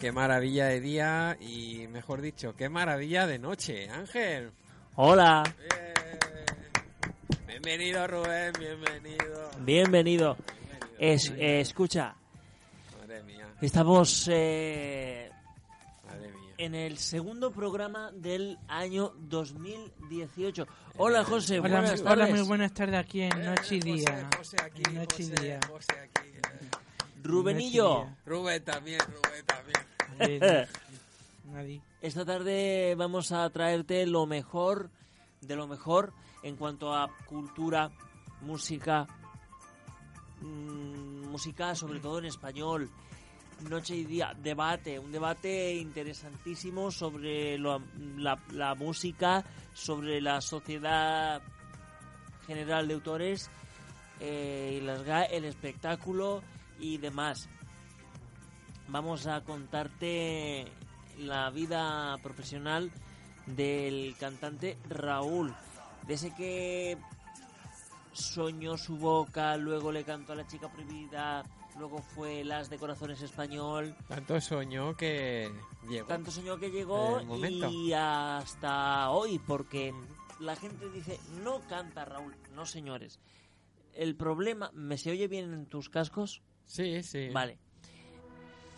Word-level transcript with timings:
Qué 0.00 0.12
maravilla 0.12 0.66
de 0.66 0.80
día 0.80 1.36
y, 1.40 1.86
mejor 1.88 2.20
dicho, 2.20 2.54
qué 2.54 2.68
maravilla 2.68 3.26
de 3.26 3.38
noche, 3.38 3.88
Ángel. 3.88 4.50
Hola. 4.96 5.42
Bienvenido, 7.46 8.06
Rubén, 8.06 8.52
bienvenido. 8.58 9.50
Bienvenido. 9.60 10.36
Es, 10.98 11.30
eh, 11.30 11.60
escucha, 11.60 12.14
Madre 13.00 13.22
mía, 13.22 13.46
estamos 13.60 14.28
eh, 14.32 15.30
madre 16.06 16.28
mía. 16.32 16.54
en 16.58 16.74
el 16.74 16.98
segundo 16.98 17.50
programa 17.52 18.10
del 18.12 18.58
año 18.68 19.12
2018. 19.18 20.66
Hola, 20.98 21.24
José. 21.24 21.58
Hola, 21.60 21.80
buenas 21.80 22.00
hola, 22.02 22.10
tardes. 22.16 22.30
muy 22.30 22.42
buenas 22.46 22.72
tardes 22.72 22.96
aquí 23.00 23.22
en 23.22 23.44
Noche 23.44 23.76
y 23.76 23.78
Eh, 23.78 23.80
José, 23.80 24.12
Día. 24.12 24.30
José 24.36 24.56
aquí, 24.62 24.82
En 24.86 24.94
Noche 24.94 25.22
y 25.22 25.30
José, 25.30 25.42
Día. 25.42 25.60
José 25.68 25.92
aquí. 26.00 26.28
Rubenillo, 27.26 28.06
Rubén 28.24 28.64
también, 28.64 29.00
Rubén 29.00 29.44
también. 29.46 30.66
Nadie. 31.52 31.80
esta 32.00 32.24
tarde 32.24 32.94
vamos 32.96 33.32
a 33.32 33.48
traerte 33.50 34.04
lo 34.06 34.26
mejor 34.26 34.90
de 35.40 35.54
lo 35.56 35.66
mejor 35.66 36.12
en 36.42 36.56
cuanto 36.56 36.92
a 36.94 37.08
cultura, 37.26 37.90
música, 38.40 39.06
mm, 40.40 41.28
música 41.28 41.74
sobre 41.74 42.00
todo 42.00 42.18
en 42.18 42.26
español. 42.26 42.90
Noche 43.70 43.94
y 43.96 44.04
día, 44.04 44.34
debate, 44.36 44.98
un 44.98 45.10
debate 45.12 45.74
interesantísimo 45.76 46.90
sobre 46.90 47.56
lo- 47.56 47.80
la, 48.18 48.38
la 48.52 48.74
música, 48.74 49.42
sobre 49.72 50.20
la 50.20 50.40
sociedad 50.42 51.40
general 52.46 52.86
de 52.86 52.94
autores, 52.94 53.48
eh, 54.20 54.78
y 54.78 54.84
las 54.84 55.02
el 55.32 55.46
espectáculo 55.46 56.42
y 56.78 56.98
demás. 56.98 57.48
Vamos 58.88 59.26
a 59.26 59.42
contarte 59.42 60.66
la 61.18 61.50
vida 61.50 62.16
profesional 62.22 62.90
del 63.46 64.14
cantante 64.18 64.76
Raúl, 64.88 65.54
de 66.06 66.14
ese 66.14 66.34
que 66.34 66.98
soñó 68.12 68.76
su 68.76 68.96
boca, 68.96 69.56
luego 69.56 69.92
le 69.92 70.04
cantó 70.04 70.32
a 70.32 70.36
la 70.36 70.46
chica 70.46 70.70
prohibida, 70.70 71.44
luego 71.78 71.98
fue 71.98 72.44
Las 72.44 72.70
de 72.70 72.78
Corazones 72.78 73.20
Español, 73.22 73.94
Tanto 74.08 74.40
soñó 74.40 74.96
que 74.96 75.50
llegó. 75.88 76.06
tanto 76.06 76.30
soñó 76.30 76.58
que 76.58 76.70
llegó 76.70 77.20
y 77.70 77.92
hasta 77.92 79.10
hoy, 79.10 79.38
porque 79.38 79.92
la 80.40 80.56
gente 80.56 80.88
dice, 80.90 81.18
no 81.42 81.60
canta 81.68 82.04
Raúl, 82.04 82.34
no 82.54 82.66
señores. 82.66 83.18
el 83.94 84.16
problema... 84.16 84.70
¿Me 84.74 84.98
se 84.98 85.10
oye 85.10 85.28
bien 85.28 85.52
en 85.52 85.66
tus 85.66 85.88
cascos? 85.88 86.42
Sí, 86.66 87.02
sí. 87.02 87.28
Vale. 87.30 87.58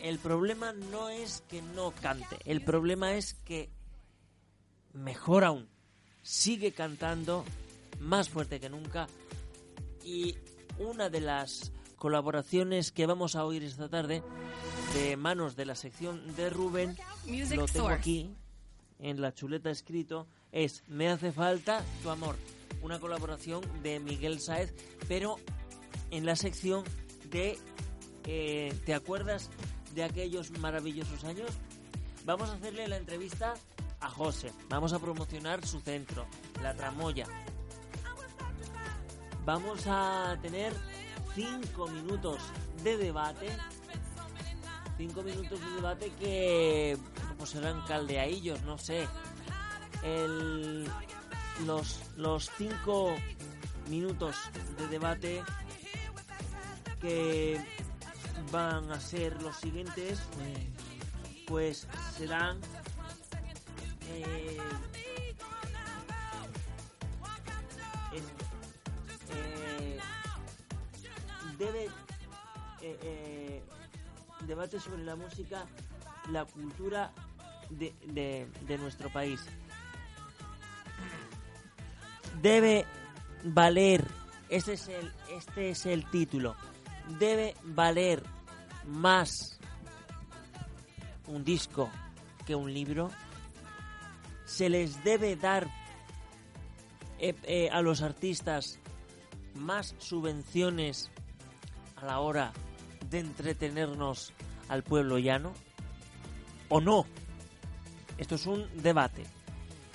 El 0.00 0.19
problema 0.19 0.73
no 0.73 1.08
es 1.08 1.43
que 1.49 1.61
no 1.61 1.90
cante, 1.90 2.37
el 2.44 2.62
problema 2.62 3.14
es 3.14 3.35
que, 3.44 3.69
mejor 4.93 5.44
aún, 5.44 5.69
sigue 6.23 6.73
cantando 6.73 7.44
más 7.99 8.29
fuerte 8.29 8.61
que 8.61 8.69
nunca 8.69 9.08
y 10.05 10.37
una 10.79 11.11
de 11.11 11.20
las 11.20 11.73
colaboraciones 11.96 12.93
que 12.93 13.06
vamos 13.06 13.35
a 13.35 13.44
oír 13.44 13.64
esta 13.64 13.88
tarde 13.88 14.23
de 14.94 15.17
manos 15.17 15.56
de 15.56 15.67
la 15.67 15.75
sección 15.75 16.35
de 16.37 16.49
Rubén, 16.49 16.96
lo 17.55 17.67
tengo 17.67 17.88
aquí 17.88 18.31
en 19.00 19.20
la 19.20 19.35
chuleta 19.35 19.70
escrito, 19.70 20.26
es 20.52 20.82
Me 20.88 21.08
hace 21.08 21.32
falta 21.32 21.85
tu 22.02 22.11
amor, 22.11 22.37
una 22.82 23.00
colaboración 23.00 23.62
de 23.82 23.99
Miguel 24.00 24.40
Saez, 24.40 24.73
pero 25.08 25.37
en 26.11 26.25
la 26.25 26.37
sección 26.37 26.85
eh, 27.33 28.75
¿Te 28.85 28.95
acuerdas 28.95 29.51
de 29.95 30.05
aquellos 30.05 30.51
maravillosos 30.59 31.25
años? 31.25 31.51
Vamos 32.25 32.51
a 32.51 32.55
hacerle 32.55 32.89
la 32.89 32.97
entrevista 32.97 33.55
a 34.01 34.11
José, 34.11 34.53
vamos 34.69 34.93
a 34.93 34.99
promocionar 34.99 35.67
su 35.67 35.81
centro, 35.81 36.27
La 36.63 36.75
Tramoya. 36.75 37.27
Vamos 39.45 39.87
a 39.87 40.37
tener 40.43 40.73
cinco 41.35 41.89
minutos 41.89 42.43
de 42.85 42.97
debate, 42.97 43.49
cinco 44.97 45.23
minutos 45.23 45.61
de 45.61 45.71
debate 45.71 46.13
que 46.21 46.99
pues 47.39 47.51
serán 47.51 47.81
caldeadillos, 47.87 48.63
no 48.63 48.77
sé. 48.79 49.09
Los, 51.65 52.01
los 52.17 52.51
cinco 52.57 53.15
minutos 53.89 54.37
de 54.77 54.89
debate 54.89 55.43
que 57.00 57.61
van 58.50 58.91
a 58.91 59.00
ser 59.00 59.41
los 59.43 59.56
siguientes, 59.56 60.21
pues 61.47 61.87
serán 62.17 62.59
eh, 64.11 64.59
eh, 69.35 69.99
debe 71.59 71.85
eh, 72.81 72.99
eh, 73.03 73.62
debate 74.47 74.81
sobre 74.81 75.05
la 75.05 75.17
música, 75.17 75.67
la 76.31 76.45
cultura 76.45 77.12
de, 77.71 77.95
de- 78.06 78.47
de 78.67 78.79
nuestro 78.79 79.11
país. 79.11 79.41
Debe 82.41 82.85
valer, 83.45 84.06
este 84.49 84.75
es 84.75 84.89
el, 84.89 85.12
este 85.31 85.71
es 85.71 85.87
el 85.87 86.09
título, 86.11 86.55
debe 87.19 87.55
valer 87.65 88.23
más 88.87 89.59
un 91.27 91.45
disco 91.45 91.91
que 92.47 92.55
un 92.55 92.73
libro. 92.73 93.11
Se 94.45 94.69
les 94.69 95.03
debe 95.05 95.37
dar 95.37 95.69
eh, 97.19 97.35
eh, 97.45 97.69
a 97.71 97.83
los 97.83 98.03
artistas 98.03 98.79
más 99.55 99.95
subvenciones 99.99 101.11
a 101.97 102.07
la 102.07 102.21
hora 102.21 102.53
de 103.11 103.21
entretenernos 103.21 104.33
al 104.69 104.83
pueblo 104.83 105.19
llano 105.19 105.53
o 106.69 106.81
no. 106.81 107.07
Esto 108.19 108.37
es 108.37 108.47
un 108.47 108.67
debate. 108.83 109.25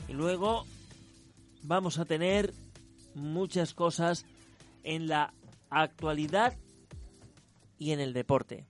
Y 0.08 0.14
luego 0.14 0.66
vamos 1.64 1.98
a 1.98 2.06
tener 2.06 2.54
muchas 3.16 3.74
cosas 3.74 4.26
en 4.84 5.08
la 5.08 5.34
actualidad 5.70 6.56
y 7.78 7.92
en 7.92 8.00
el 8.00 8.14
deporte. 8.14 8.66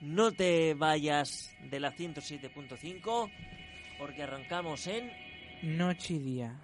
No 0.00 0.32
te 0.32 0.74
vayas 0.74 1.54
de 1.70 1.80
la 1.80 1.94
107.5 1.94 3.30
porque 3.98 4.22
arrancamos 4.22 4.86
en 4.86 5.10
Noche 5.62 6.14
y 6.14 6.18
día. 6.18 6.60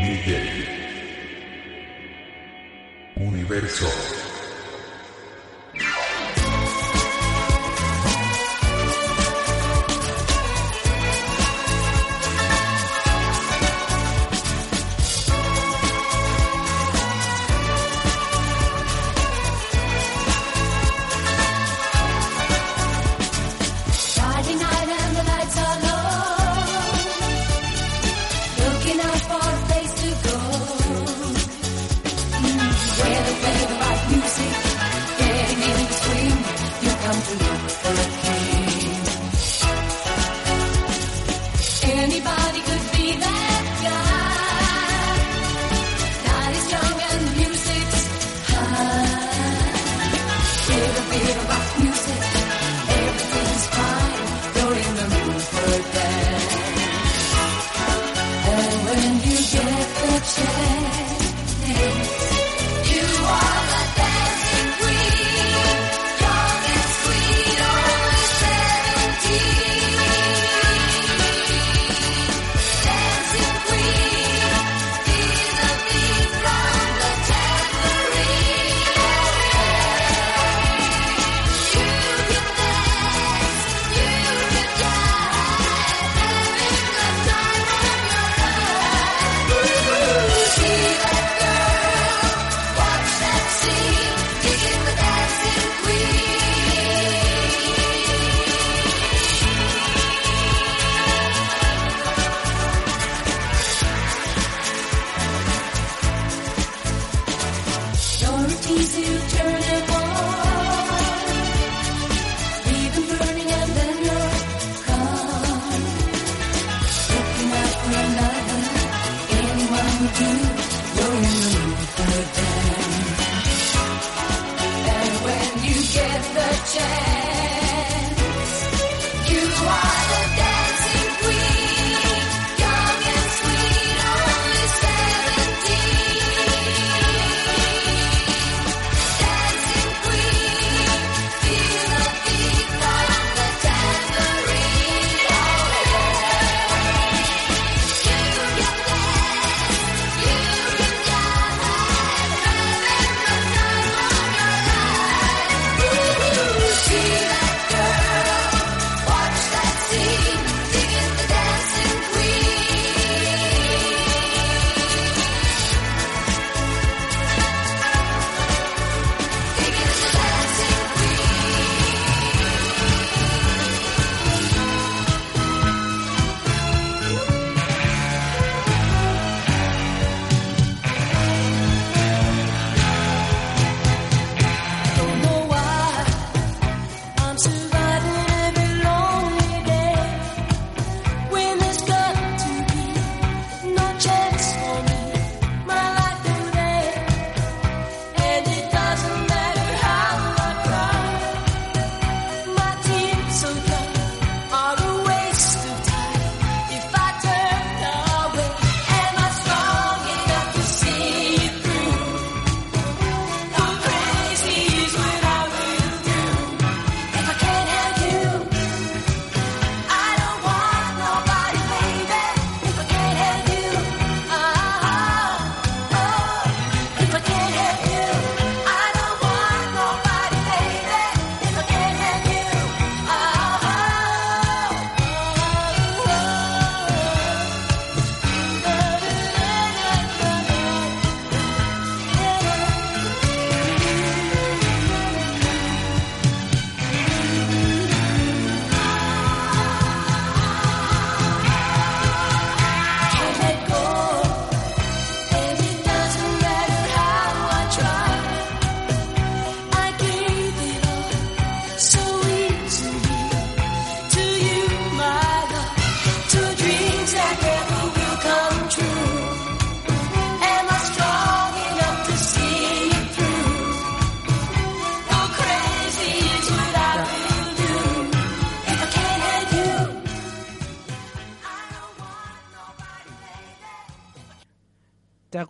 Miguel. 0.00 0.48
Universo. 3.16 4.27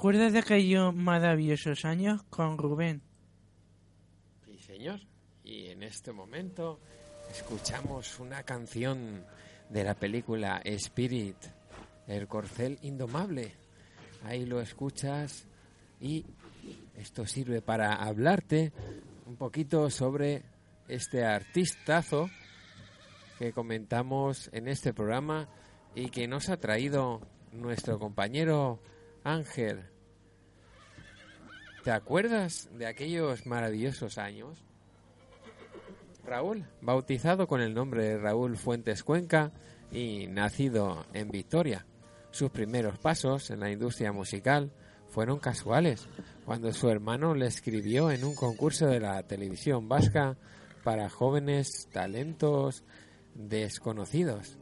Acuerdas 0.09 0.33
de 0.33 0.39
aquellos 0.39 0.95
maravillosos 0.95 1.85
años 1.85 2.23
con 2.31 2.57
Rubén? 2.57 3.03
Sí, 4.47 4.59
señor. 4.59 5.01
Y 5.45 5.67
en 5.67 5.83
este 5.83 6.13
momento 6.13 6.81
escuchamos 7.31 8.19
una 8.19 8.43
canción 8.43 9.23
de 9.69 9.85
la 9.85 9.93
película 9.93 10.63
Spirit, 10.65 11.37
El 12.07 12.27
corcel 12.27 12.79
indomable. 12.81 13.53
Ahí 14.25 14.47
lo 14.47 14.63
escuchas 14.63 15.47
y 16.01 16.25
esto 16.97 17.27
sirve 17.27 17.61
para 17.61 17.93
hablarte 17.97 18.73
un 19.27 19.37
poquito 19.37 19.91
sobre 19.91 20.43
este 20.89 21.23
artistazo 21.23 22.31
que 23.39 23.53
comentamos 23.53 24.49
en 24.55 24.69
este 24.69 24.95
programa 24.95 25.51
y 25.95 26.09
que 26.09 26.27
nos 26.27 26.49
ha 26.49 26.57
traído 26.57 27.21
nuestro 27.53 27.99
compañero 27.99 28.81
Ángel. 29.23 29.98
¿Te 31.89 31.95
acuerdas 31.95 32.69
de 32.77 32.87
aquellos 32.87 33.47
maravillosos 33.47 34.19
años? 34.19 34.63
Raúl, 36.23 36.67
bautizado 36.83 37.47
con 37.47 37.63
el 37.63 37.73
nombre 37.73 38.05
de 38.05 38.19
Raúl 38.19 38.59
Fuentes 38.59 39.03
Cuenca 39.03 39.53
y 39.91 40.27
nacido 40.27 41.07
en 41.15 41.31
Victoria. 41.31 41.87
Sus 42.31 42.51
primeros 42.51 42.99
pasos 42.99 43.49
en 43.49 43.61
la 43.61 43.71
industria 43.71 44.13
musical 44.13 44.71
fueron 45.07 45.39
casuales, 45.39 46.07
cuando 46.45 46.71
su 46.75 46.91
hermano 46.91 47.35
le 47.35 47.47
escribió 47.47 48.11
en 48.11 48.23
un 48.23 48.35
concurso 48.35 48.87
de 48.87 49.01
la 49.01 49.23
televisión 49.23 49.89
vasca 49.89 50.37
para 50.85 51.09
jóvenes 51.09 51.89
talentos 51.91 52.85
desconocidos. 53.35 54.59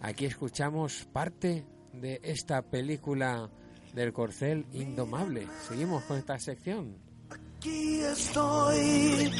Aquí 0.00 0.26
escuchamos 0.26 1.08
parte 1.12 1.66
de 1.92 2.20
esta 2.22 2.62
película 2.62 3.50
del 3.98 4.12
corcel 4.12 4.64
indomable. 4.72 5.48
Seguimos 5.66 6.04
con 6.04 6.18
esta 6.18 6.38
sección. 6.38 6.96
Aquí 7.30 8.00
estoy, 8.00 9.30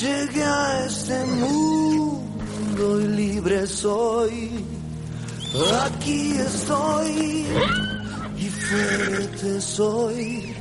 llegué 0.00 0.42
a 0.42 0.86
este 0.86 1.24
mundo 1.26 3.00
y 3.00 3.08
libre 3.08 3.66
soy. 3.66 4.64
Aquí 5.84 6.32
estoy 6.38 7.46
y 8.38 8.48
fuerte 8.48 9.60
soy 9.60 10.56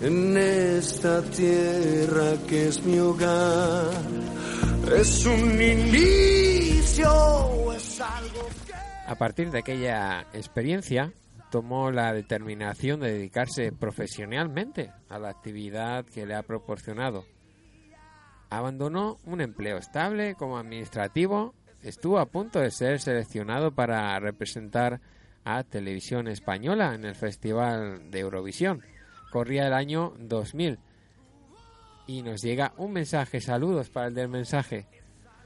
en 0.00 0.36
esta 0.38 1.22
tierra 1.22 2.32
que 2.48 2.68
es 2.68 2.82
mi 2.82 2.98
hogar. 2.98 3.90
Es 4.96 5.26
un 5.26 5.60
inicio, 5.60 7.12
es 7.74 8.00
algo 8.00 8.48
que... 8.66 8.72
A 9.06 9.14
partir 9.16 9.50
de 9.50 9.58
aquella 9.58 10.22
experiencia, 10.32 11.12
tomó 11.50 11.90
la 11.90 12.12
determinación 12.12 13.00
de 13.00 13.12
dedicarse 13.12 13.72
profesionalmente 13.72 14.92
a 15.08 15.18
la 15.18 15.30
actividad 15.30 16.04
que 16.06 16.26
le 16.26 16.34
ha 16.34 16.42
proporcionado. 16.42 17.24
Abandonó 18.48 19.18
un 19.24 19.40
empleo 19.40 19.78
estable 19.78 20.34
como 20.34 20.58
administrativo, 20.58 21.54
estuvo 21.82 22.18
a 22.18 22.26
punto 22.26 22.60
de 22.60 22.70
ser 22.70 23.00
seleccionado 23.00 23.72
para 23.72 24.18
representar 24.18 25.00
a 25.44 25.62
Televisión 25.64 26.28
Española 26.28 26.94
en 26.94 27.04
el 27.04 27.14
Festival 27.14 28.10
de 28.10 28.20
Eurovisión. 28.20 28.82
Corría 29.30 29.66
el 29.66 29.72
año 29.72 30.14
2000 30.18 30.78
y 32.06 32.22
nos 32.22 32.42
llega 32.42 32.72
un 32.76 32.92
mensaje, 32.92 33.40
saludos 33.40 33.88
para 33.88 34.08
el 34.08 34.14
del 34.14 34.28
mensaje. 34.28 34.86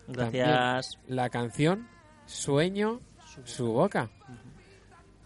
También 0.06 0.46
Gracias. 0.46 0.98
la 1.08 1.28
canción 1.28 1.88
Sueño 2.26 3.00
su 3.44 3.72
boca. 3.72 4.10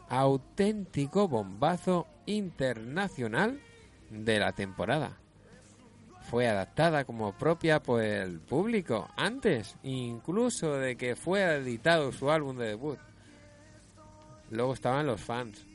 Auténtico 0.08 1.28
bombazo 1.28 2.06
internacional 2.26 3.60
de 4.10 4.38
la 4.38 4.52
temporada. 4.52 5.18
Fue 6.30 6.46
adaptada 6.46 7.04
como 7.04 7.32
propia 7.32 7.80
por 7.82 8.02
el 8.02 8.40
público 8.40 9.08
antes 9.16 9.76
incluso 9.82 10.74
de 10.74 10.96
que 10.96 11.16
fuera 11.16 11.56
editado 11.56 12.12
su 12.12 12.30
álbum 12.30 12.56
de 12.56 12.68
debut. 12.68 12.98
Luego 14.50 14.74
estaban 14.74 15.06
los 15.06 15.20
fans, 15.20 15.66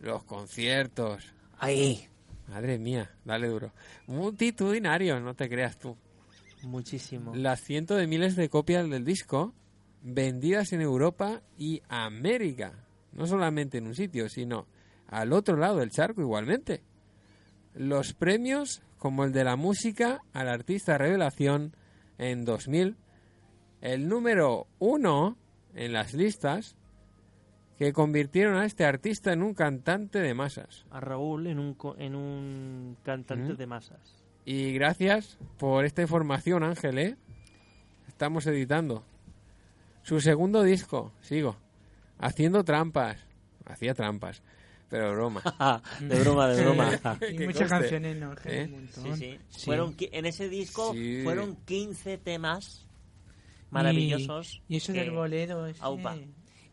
los 0.00 0.22
conciertos. 0.24 1.24
Ahí. 1.58 2.06
Madre 2.48 2.78
mía, 2.78 3.10
dale 3.24 3.48
duro. 3.48 3.72
Multitudinario, 4.06 5.20
no 5.20 5.34
te 5.34 5.48
creas 5.48 5.78
tú 5.78 5.96
Muchísimo. 6.62 7.34
las 7.34 7.60
cientos 7.60 7.98
de 7.98 8.06
miles 8.06 8.36
de 8.36 8.48
copias 8.48 8.88
del 8.88 9.04
disco 9.04 9.52
vendidas 10.02 10.72
en 10.72 10.80
Europa 10.80 11.42
y 11.58 11.82
América. 11.88 12.72
No 13.18 13.26
solamente 13.26 13.78
en 13.78 13.86
un 13.86 13.94
sitio, 13.94 14.28
sino 14.28 14.66
al 15.08 15.32
otro 15.32 15.56
lado 15.56 15.78
del 15.78 15.90
charco 15.90 16.20
igualmente. 16.22 16.82
Los 17.74 18.14
premios, 18.14 18.82
como 18.98 19.24
el 19.24 19.32
de 19.32 19.44
la 19.44 19.56
música 19.56 20.22
al 20.32 20.48
artista 20.48 20.96
revelación 20.98 21.74
en 22.16 22.44
2000, 22.44 22.96
el 23.80 24.08
número 24.08 24.66
uno 24.78 25.36
en 25.74 25.92
las 25.92 26.14
listas 26.14 26.76
que 27.76 27.92
convirtieron 27.92 28.56
a 28.56 28.64
este 28.66 28.84
artista 28.84 29.32
en 29.32 29.42
un 29.42 29.54
cantante 29.54 30.18
de 30.20 30.34
masas. 30.34 30.84
A 30.90 30.98
Raúl 30.98 31.46
en 31.46 31.58
un, 31.60 31.74
co- 31.74 31.94
en 31.98 32.14
un 32.16 32.96
cantante 33.04 33.52
Mm. 33.52 33.56
de 33.56 33.66
masas. 33.66 34.24
Y 34.44 34.72
gracias 34.72 35.38
por 35.58 35.84
esta 35.84 36.02
información, 36.02 36.64
Ángel, 36.64 36.98
¿eh? 36.98 37.16
Estamos 38.08 38.46
editando. 38.48 39.04
Su 40.02 40.20
segundo 40.20 40.62
disco, 40.62 41.12
sigo. 41.20 41.56
Haciendo 42.18 42.64
trampas. 42.64 43.16
Hacía 43.66 43.94
trampas, 43.94 44.42
pero 44.88 45.12
broma. 45.12 45.42
de 46.00 46.20
broma, 46.20 46.48
de 46.48 46.62
broma. 46.64 46.90
Y 47.32 47.38
muchas 47.46 47.68
canciones, 47.68 48.16
¿no? 48.16 48.32
¿Eh? 48.44 48.64
Un 48.64 48.72
montón. 48.72 49.04
Sí, 49.04 49.24
sí. 49.32 49.38
Sí. 49.50 49.64
Fueron, 49.66 49.94
en 49.98 50.26
ese 50.26 50.48
disco 50.48 50.92
Sí. 50.94 51.20
fueron 51.22 51.56
15 51.66 52.18
temas 52.18 52.86
maravillosos. 53.70 54.62
Y, 54.68 54.74
y 54.74 54.76
eso 54.78 54.92
que- 54.92 55.00
del 55.00 55.10
bolero. 55.10 55.66
ese. 55.66 55.78
Aupa. 55.82 56.16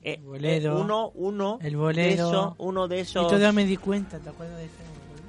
Eh, 0.04 0.20
bolero. 0.24 0.78
eh, 0.78 0.82
uno, 0.82 1.10
uno, 1.16 1.58
El 1.62 1.72
de 1.72 1.78
bolero. 1.78 2.28
eso- 2.28 2.56
uno 2.60 2.88
de 2.88 2.98
Y 2.98 3.00
esos, 3.02 3.28
todo 3.28 3.54
me 3.54 3.66
di 3.66 3.76
cuenta, 3.78 4.20
¿te 4.20 4.30
acuerdas 4.30 4.58
de 4.58 4.66
eso? 4.66 4.74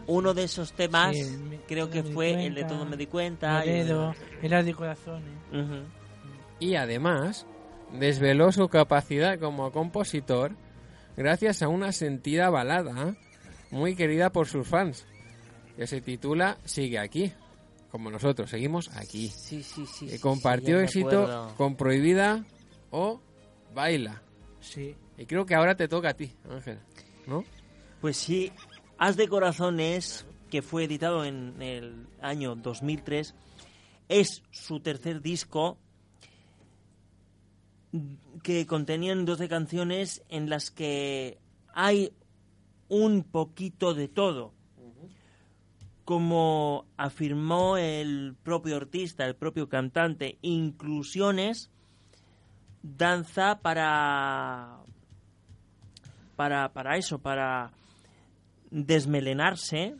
uno 0.08 0.34
de 0.34 0.44
esos 0.44 0.72
temas, 0.72 1.16
Sí, 1.16 1.24
me- 1.48 1.56
creo 1.62 1.90
que 1.90 2.02
fue 2.04 2.30
el 2.46 2.54
de 2.54 2.60
cuenta, 2.60 2.68
todo 2.76 2.84
me 2.86 2.96
di 2.96 3.06
cuenta. 3.06 3.64
y- 3.64 3.70
Bolero, 3.70 4.14
el 4.42 4.64
de 4.66 4.74
corazones. 4.74 5.30
Ujú. 5.50 5.80
Y 6.60 6.74
además, 6.76 7.46
desveló 7.92 8.52
su 8.52 8.68
capacidad 8.68 9.38
como 9.38 9.72
compositor 9.72 10.52
gracias 11.16 11.62
a 11.62 11.68
una 11.68 11.92
sentida 11.92 12.50
balada 12.50 13.16
muy 13.70 13.96
querida 13.96 14.30
por 14.30 14.46
sus 14.46 14.66
fans, 14.66 15.06
que 15.76 15.86
se 15.86 16.00
titula 16.00 16.58
Sigue 16.64 16.98
aquí, 16.98 17.32
como 17.90 18.10
nosotros, 18.10 18.50
seguimos 18.50 18.90
aquí. 18.96 19.28
Sí, 19.28 19.62
sí, 19.62 19.86
sí. 19.86 20.06
que 20.06 20.16
sí, 20.16 20.20
compartió 20.20 20.78
sí, 20.78 20.84
éxito 20.84 21.22
acuerdo. 21.22 21.54
con 21.56 21.76
Prohibida 21.76 22.44
o 22.90 23.20
Baila. 23.74 24.22
Sí. 24.60 24.94
Y 25.18 25.26
creo 25.26 25.46
que 25.46 25.54
ahora 25.54 25.74
te 25.74 25.88
toca 25.88 26.10
a 26.10 26.14
ti, 26.14 26.32
Ángel, 26.50 26.78
¿no? 27.26 27.44
Pues 28.00 28.16
sí, 28.16 28.52
Haz 28.98 29.16
de 29.16 29.28
Corazones, 29.28 30.26
que 30.50 30.62
fue 30.62 30.84
editado 30.84 31.24
en 31.24 31.60
el 31.62 32.06
año 32.20 32.54
2003, 32.54 33.34
es 34.08 34.42
su 34.50 34.80
tercer 34.80 35.22
disco 35.22 35.78
que 38.42 38.66
contenían 38.66 39.24
12 39.24 39.48
canciones 39.48 40.22
en 40.28 40.48
las 40.48 40.70
que 40.70 41.38
hay 41.72 42.12
un 42.88 43.22
poquito 43.24 43.94
de 43.94 44.08
todo. 44.08 44.52
Como 46.04 46.86
afirmó 46.96 47.76
el 47.76 48.36
propio 48.42 48.76
artista, 48.76 49.26
el 49.26 49.34
propio 49.34 49.68
cantante, 49.68 50.38
inclusiones, 50.42 51.70
danza 52.82 53.58
para 53.60 54.86
para, 56.36 56.72
para 56.72 56.96
eso, 56.96 57.18
para 57.18 57.72
desmelenarse 58.70 59.96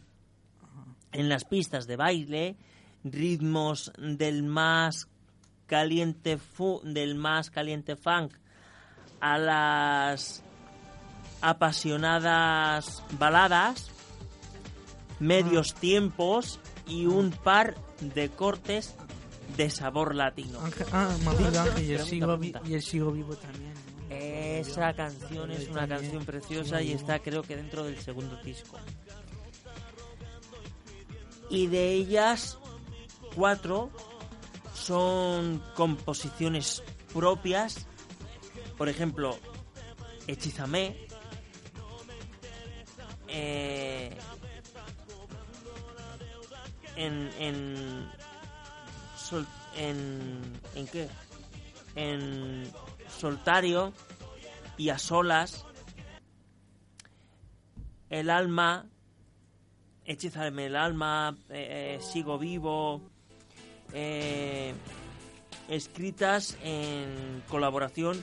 en 1.13 1.29
las 1.29 1.45
pistas 1.45 1.87
de 1.87 1.97
baile, 1.97 2.57
ritmos 3.03 3.91
del 3.99 4.43
más 4.43 5.09
caliente 5.67 6.39
fu- 6.39 6.81
del 6.85 7.15
más 7.15 7.51
caliente 7.51 7.97
funk 7.97 8.33
a 9.21 9.39
las 9.39 10.43
apasionadas 11.41 13.03
baladas, 13.19 13.89
medios 15.21 15.75
tiempos 15.75 16.61
y 16.87 17.07
un 17.07 17.31
par 17.31 17.75
de 18.01 18.29
cortes 18.31 18.95
de 19.57 19.71
sabor 19.71 20.15
latino. 20.15 20.61
Ángel, 20.61 20.87
ah, 20.93 21.09
Ángel, 21.27 21.85
y 21.85 21.93
el, 21.93 22.01
sigo, 22.05 22.37
vi- 22.37 22.51
pregunta. 22.51 22.71
y 22.71 22.75
el 22.75 22.83
sigo 22.83 23.13
vivo 23.13 23.37
también. 23.37 23.73
¿no? 23.75 24.15
Esa 24.15 24.93
canción 24.95 25.51
es 25.51 25.69
una 25.69 25.87
canción 25.89 26.25
preciosa 26.25 26.81
y 26.83 26.93
está 26.93 27.19
creo 27.19 27.43
que 27.43 27.57
dentro 27.57 27.85
del 27.85 27.99
segundo 27.99 28.37
disco. 28.43 28.77
Y 31.51 31.67
de 31.69 31.93
ellas, 31.93 32.59
cuatro 33.35 33.91
son 34.87 35.63
composiciones 35.75 36.83
propias. 37.13 37.87
Por 38.79 38.89
ejemplo, 38.89 39.37
Hechizame, 40.29 40.97
eh, 43.29 44.17
en 46.97 47.31
en 47.39 48.07
en 50.75 50.87
qué 50.87 51.09
en 51.97 52.71
soltario 53.09 53.93
y 54.77 54.91
a 54.91 54.99
solas 54.99 55.65
el 58.09 58.31
alma 58.31 58.87
hechizarme 60.05 60.67
el 60.67 60.77
alma 60.77 61.37
eh, 61.51 61.99
eh, 61.99 62.03
sigo 62.03 62.39
vivo 62.39 63.03
eh, 63.93 64.75
escritas 65.69 66.57
en 66.63 67.43
colaboración 67.49 68.23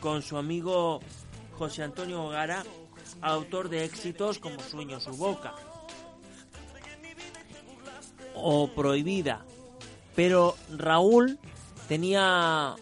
con 0.00 0.22
su 0.22 0.36
amigo 0.36 1.00
José 1.58 1.82
Antonio 1.82 2.24
Ogara, 2.24 2.64
autor 3.20 3.68
de 3.68 3.84
éxitos 3.84 4.38
como 4.38 4.60
Sueño 4.60 5.00
su 5.00 5.12
boca 5.16 5.54
o 8.34 8.68
Prohibida. 8.68 9.44
Pero 10.16 10.56
Raúl 10.76 11.38
tenía 11.88 12.74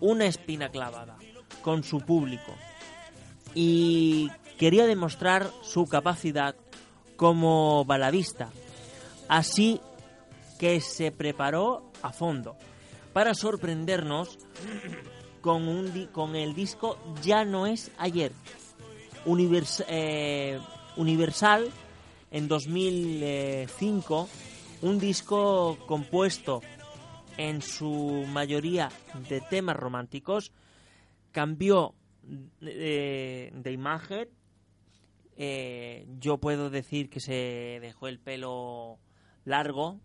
una 0.00 0.26
espina 0.26 0.70
clavada 0.70 1.16
con 1.62 1.82
su 1.82 2.00
público 2.00 2.54
y 3.54 4.30
quería 4.58 4.86
demostrar 4.86 5.50
su 5.62 5.86
capacidad 5.86 6.54
como 7.16 7.84
baladista. 7.84 8.50
Así 9.28 9.80
que 10.58 10.80
se 10.80 11.12
preparó 11.12 11.90
a 12.02 12.12
fondo 12.12 12.56
para 13.12 13.34
sorprendernos 13.34 14.38
con, 15.40 15.68
un 15.68 16.08
con 16.12 16.36
el 16.36 16.54
disco 16.54 16.98
Ya 17.22 17.44
no 17.44 17.66
es 17.66 17.90
ayer. 17.98 18.32
Eh, 19.88 20.58
Universal 20.96 21.70
en 22.30 22.48
2005, 22.48 24.28
un 24.82 24.98
disco 24.98 25.78
compuesto 25.86 26.62
en 27.36 27.62
su 27.62 28.24
mayoría 28.28 28.90
de 29.28 29.40
temas 29.40 29.76
románticos, 29.76 30.52
cambió 31.32 31.94
de, 32.60 33.52
de 33.54 33.72
imagen. 33.72 34.28
Eh, 35.36 36.06
yo 36.18 36.38
puedo 36.38 36.68
decir 36.68 37.08
que 37.10 37.20
se 37.20 37.78
dejó 37.80 38.08
el 38.08 38.18
pelo 38.18 38.98
largo. 39.44 40.00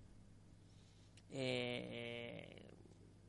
Eh, 1.33 2.71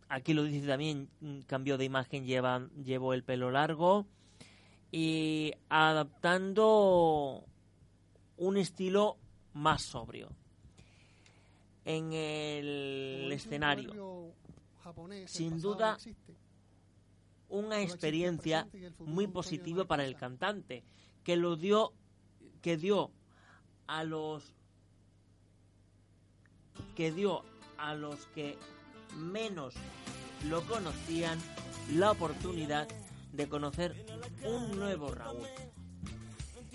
aquí 0.09 0.35
lo 0.35 0.45
dice 0.45 0.67
también, 0.67 1.09
cambió 1.47 1.79
de 1.79 1.87
imagen, 1.87 2.27
lleva, 2.27 2.69
llevó 2.85 3.14
el 3.14 3.25
pelo 3.25 3.51
largo. 3.51 4.07
Y 4.93 5.53
adaptando 5.69 7.45
un 8.37 8.57
estilo 8.57 9.17
más 9.55 9.83
sobrio 9.83 10.29
en 11.85 12.12
el 12.12 13.33
escenario. 13.33 14.33
Sin 15.27 15.61
duda, 15.61 15.99
una 17.49 17.81
experiencia 17.83 18.69
muy 18.99 19.27
positiva 19.27 19.85
para 19.85 20.05
el 20.05 20.17
cantante, 20.17 20.85
que 21.25 21.37
lo 21.37 21.57
dio, 21.57 21.93
que 22.61 22.77
dio 22.77 23.11
a 23.87 24.05
los 24.05 24.55
que 26.97 27.12
dio 27.12 27.45
a 27.85 27.94
los 27.94 28.27
que 28.35 28.57
menos 29.16 29.75
lo 30.49 30.62
conocían 30.66 31.38
la 31.92 32.12
oportunidad 32.12 32.88
de 33.33 33.49
conocer 33.49 34.07
un 34.42 34.79
nuevo 34.79 35.09
Raúl. 35.09 35.47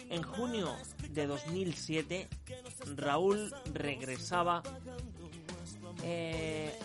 En 0.10 0.22
junio 0.22 0.76
de 1.10 1.26
2007, 1.26 2.30
Raúl 2.96 3.52
regresaba 3.74 4.62
eh, 6.04 6.78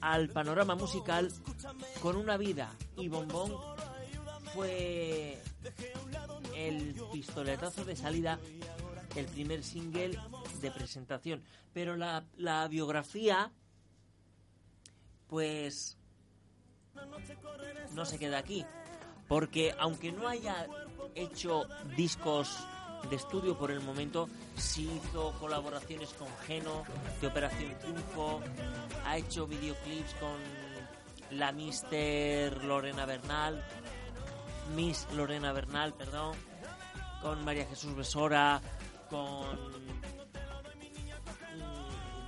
al 0.00 0.28
panorama 0.28 0.74
musical 0.74 1.32
con 2.02 2.16
una 2.16 2.36
vida 2.36 2.74
y 2.96 3.08
bombón 3.08 3.54
fue 4.54 5.42
el 6.54 6.94
pistoletazo 7.12 7.84
de 7.84 7.96
salida, 7.96 8.38
el 9.14 9.26
primer 9.26 9.62
single 9.64 10.18
de 10.60 10.70
presentación. 10.70 11.42
Pero 11.72 11.96
la, 11.96 12.24
la 12.36 12.66
biografía, 12.68 13.52
pues, 15.28 15.96
no 17.92 18.04
se 18.04 18.18
queda 18.18 18.38
aquí. 18.38 18.64
Porque 19.28 19.74
aunque 19.78 20.12
no 20.12 20.28
haya 20.28 20.66
hecho 21.14 21.64
discos 21.96 22.56
de 23.10 23.16
estudio 23.16 23.56
por 23.58 23.70
el 23.70 23.80
momento, 23.80 24.28
sí 24.56 24.88
hizo 24.96 25.32
colaboraciones 25.38 26.12
con 26.14 26.28
Geno, 26.46 26.84
de 27.20 27.26
Operación 27.26 27.76
Triunfo, 27.78 28.40
ha 29.04 29.16
hecho 29.16 29.46
videoclips 29.46 30.14
con 30.14 30.36
la 31.38 31.52
Mister 31.52 32.64
Lorena 32.64 33.04
Bernal, 33.04 33.64
Miss 34.74 35.06
Lorena 35.14 35.52
Bernal, 35.52 35.94
perdón, 35.94 36.36
con 37.20 37.44
María 37.44 37.66
Jesús 37.66 37.94
Besora, 37.94 38.60
con 39.10 39.56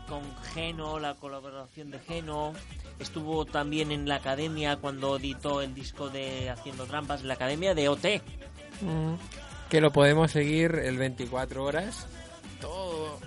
con 0.08 0.22
Geno, 0.54 0.98
la 0.98 1.14
colaboración 1.14 1.90
de 1.90 1.98
Geno. 2.00 2.52
Estuvo 2.98 3.44
también 3.44 3.92
en 3.92 4.08
la 4.08 4.16
academia 4.16 4.76
cuando 4.76 5.16
editó 5.16 5.62
el 5.62 5.74
disco 5.74 6.08
de 6.08 6.50
Haciendo 6.50 6.86
Trampas, 6.86 7.22
la 7.22 7.34
academia 7.34 7.74
de 7.74 7.88
OT. 7.88 8.06
Que 9.68 9.80
lo 9.80 9.92
podemos 9.92 10.30
seguir 10.32 10.74
el 10.76 10.96
24 10.98 11.62
horas. 11.62 12.06
Todo, 12.60 13.18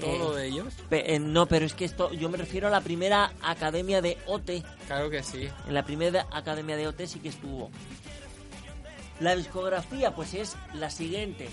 todo 0.00 0.34
de 0.34 0.48
ellos. 0.48 0.74
Pe- 0.88 1.14
eh, 1.14 1.18
no, 1.18 1.46
pero 1.46 1.64
es 1.64 1.74
que 1.74 1.84
esto, 1.84 2.12
yo 2.12 2.28
me 2.28 2.36
refiero 2.36 2.66
a 2.66 2.70
la 2.70 2.80
primera 2.80 3.32
academia 3.42 4.02
de 4.02 4.18
OT. 4.26 4.62
Claro 4.86 5.08
que 5.10 5.22
sí. 5.22 5.48
En 5.66 5.74
la 5.74 5.84
primera 5.84 6.26
academia 6.32 6.76
de 6.76 6.88
OT 6.88 7.06
sí 7.06 7.20
que 7.20 7.28
estuvo. 7.28 7.70
La 9.20 9.34
discografía, 9.34 10.14
pues 10.14 10.34
es 10.34 10.56
la 10.74 10.90
siguiente: 10.90 11.48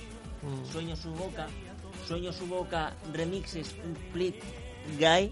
Sueño 0.72 0.96
su 0.98 1.12
boca, 1.12 1.48
Sueño 2.08 2.34
su 2.34 2.46
boca, 2.48 2.94
remixes, 3.14 3.74
un 3.86 3.96
split 3.96 4.36
guy, 5.00 5.32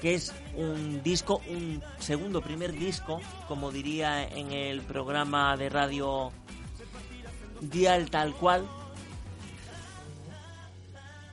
que 0.00 0.14
es 0.14 0.32
un 0.56 1.02
disco, 1.02 1.40
un 1.48 1.82
segundo 1.98 2.40
primer 2.42 2.72
disco, 2.72 3.20
como 3.48 3.70
diría 3.70 4.26
en 4.26 4.52
el 4.52 4.82
programa 4.82 5.56
de 5.56 5.68
radio 5.68 6.32
Dial 7.60 8.10
tal 8.10 8.34
cual, 8.34 8.66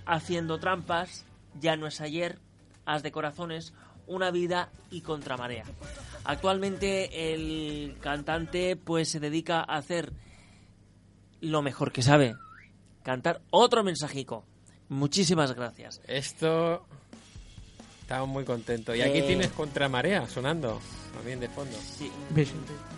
haciendo 0.06 0.60
trampas, 0.60 1.26
ya 1.60 1.76
no 1.76 1.88
es 1.88 2.02
ayer, 2.02 2.40
as 2.86 3.04
de 3.04 3.12
corazones, 3.12 3.74
una 4.08 4.32
vida 4.32 4.70
y 4.90 5.02
contramarea. 5.02 5.66
Actualmente 6.24 7.34
el 7.34 7.98
cantante 8.00 8.76
pues 8.76 9.10
se 9.10 9.20
dedica 9.20 9.60
a 9.60 9.78
hacer 9.78 10.14
lo 11.40 11.62
mejor 11.62 11.92
que 11.92 12.04
sabe, 12.04 12.36
cantar 13.04 13.42
otro 13.50 13.84
mensajico. 13.84 14.46
Muchísimas 14.92 15.54
gracias. 15.56 16.02
Esto. 16.06 16.84
Estamos 18.02 18.28
muy 18.28 18.44
contentos. 18.44 18.94
Y 18.98 19.02
aquí 19.02 19.20
Eh. 19.20 19.24
tienes 19.24 19.48
Contramarea 19.48 20.28
sonando 20.28 20.82
también 21.16 21.40
de 21.40 21.48
fondo. 21.48 21.78
Sí. 21.98 22.12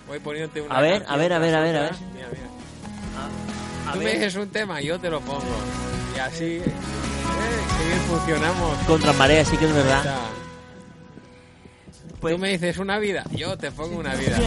Voy 0.08 0.20
poniéndote 0.20 0.62
una. 0.62 0.76
A 0.76 0.82
ver, 0.82 1.06
a 1.08 1.16
ver, 1.18 1.34
a 1.34 1.38
ver, 1.38 1.54
a 1.56 1.62
ver, 1.62 1.76
a 1.76 1.82
ver. 1.84 1.92
Mira, 2.16 2.28
mira. 2.32 3.90
A 3.90 3.94
Tú 3.94 4.00
me 4.00 4.12
dices 4.14 4.36
un 4.36 4.50
tema 4.50 4.82
y 4.82 4.88
yo 4.88 5.00
te 5.00 5.08
lo 5.12 5.20
pongo. 5.22 5.44
Y 6.16 6.20
así. 6.20 6.44
Eh, 6.46 6.64
qué 6.64 7.86
bien 7.88 8.00
funcionamos. 8.10 8.78
contramarea 8.88 9.46
sí 9.46 9.56
que 9.58 9.66
es 9.66 9.74
verdad. 9.74 10.04
Pues 12.20 12.34
Tú 12.34 12.40
me 12.42 12.50
dices 12.50 12.78
una 12.80 12.98
vida, 12.98 13.24
yo 13.36 13.56
te 13.58 13.70
pongo 13.72 14.00
una 14.00 14.16
vida. 14.16 14.38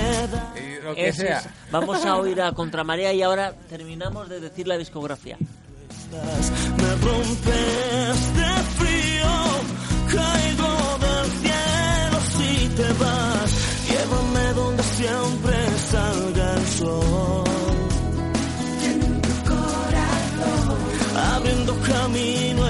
Y 0.56 0.82
lo 0.82 0.94
que 0.96 1.12
sea. 1.12 1.38
es- 1.40 1.48
vamos 1.70 2.04
a 2.04 2.16
oír 2.16 2.40
a 2.42 2.50
contramarea 2.52 3.12
y 3.12 3.22
ahora 3.22 3.52
terminamos 3.68 4.28
de 4.28 4.40
decir 4.40 4.66
la 4.66 4.78
discografía. 4.78 5.36
Me 6.80 6.90
rompes 7.06 8.18
de 8.38 8.52
frío, 8.78 9.32
caigo 10.14 10.72
del 11.04 11.26
cielo 11.42 12.18
si 12.36 12.68
te 12.78 12.88
vas. 13.02 13.50
Llévame 13.88 14.52
donde 14.54 14.82
siempre 14.82 15.56
salga 15.90 16.54
el 16.54 16.66
sol. 16.66 17.44
Abriendo 21.34 21.74
camino 21.80 22.66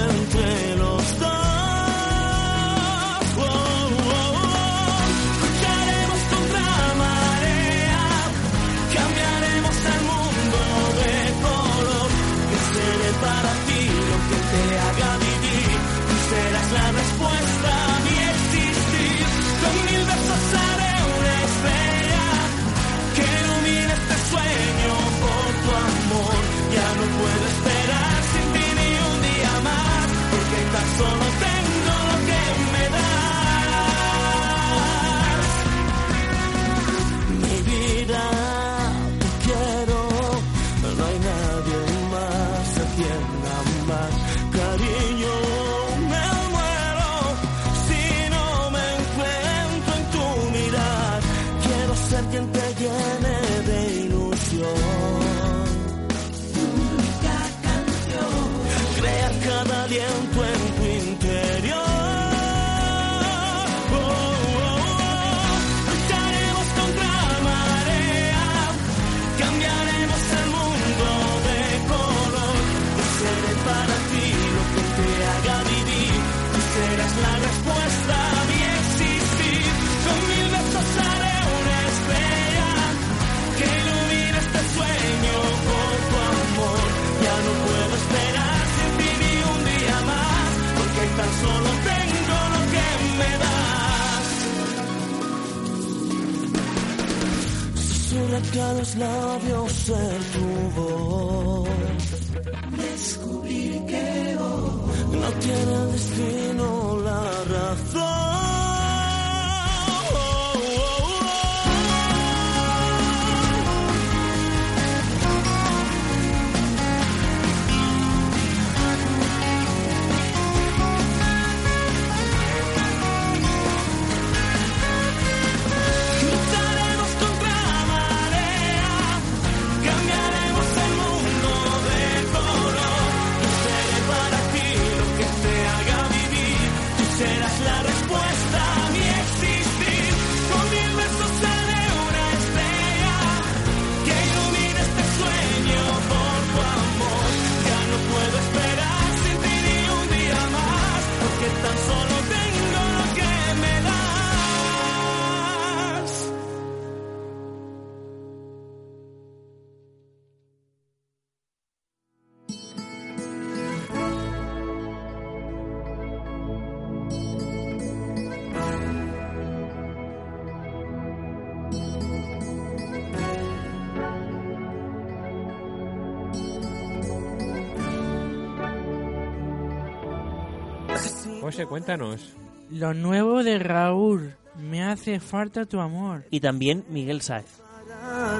José, 181.57 181.65
cuéntanos. 181.65 182.35
Lo 182.69 182.93
nuevo 182.93 183.43
de 183.43 183.57
Raúl, 183.57 184.35
me 184.59 184.83
hace 184.83 185.19
falta 185.19 185.65
tu 185.65 185.79
amor. 185.79 186.23
Y 186.29 186.39
también 186.39 186.85
Miguel 186.87 187.23
Sáez. 187.23 187.47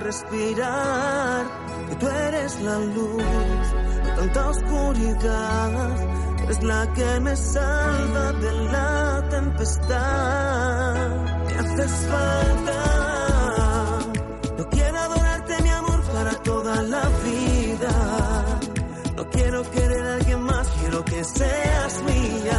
Respirar, 0.03 1.47
que 1.89 1.95
tú 1.95 2.07
eres 2.07 2.61
la 2.61 2.77
luz 2.77 3.23
de 4.03 4.11
tanta 4.17 4.49
oscuridad, 4.49 6.43
eres 6.43 6.63
la 6.63 6.93
que 6.93 7.19
me 7.21 7.35
salva 7.35 8.33
de 8.33 8.51
la 8.71 9.27
tempestad. 9.31 11.09
Me 11.47 11.53
haces 11.53 11.91
falta, 12.11 12.83
no 14.59 14.69
quiero 14.69 14.97
adorarte 14.99 15.63
mi 15.63 15.69
amor 15.69 16.03
para 16.13 16.31
toda 16.43 16.83
la 16.83 17.09
vida, 17.25 18.59
no 19.15 19.27
quiero 19.31 19.63
querer 19.71 20.05
a 20.05 20.13
alguien 20.17 20.41
más, 20.41 20.67
quiero 20.79 21.03
que 21.03 21.23
seas 21.23 22.03
mía. 22.03 22.56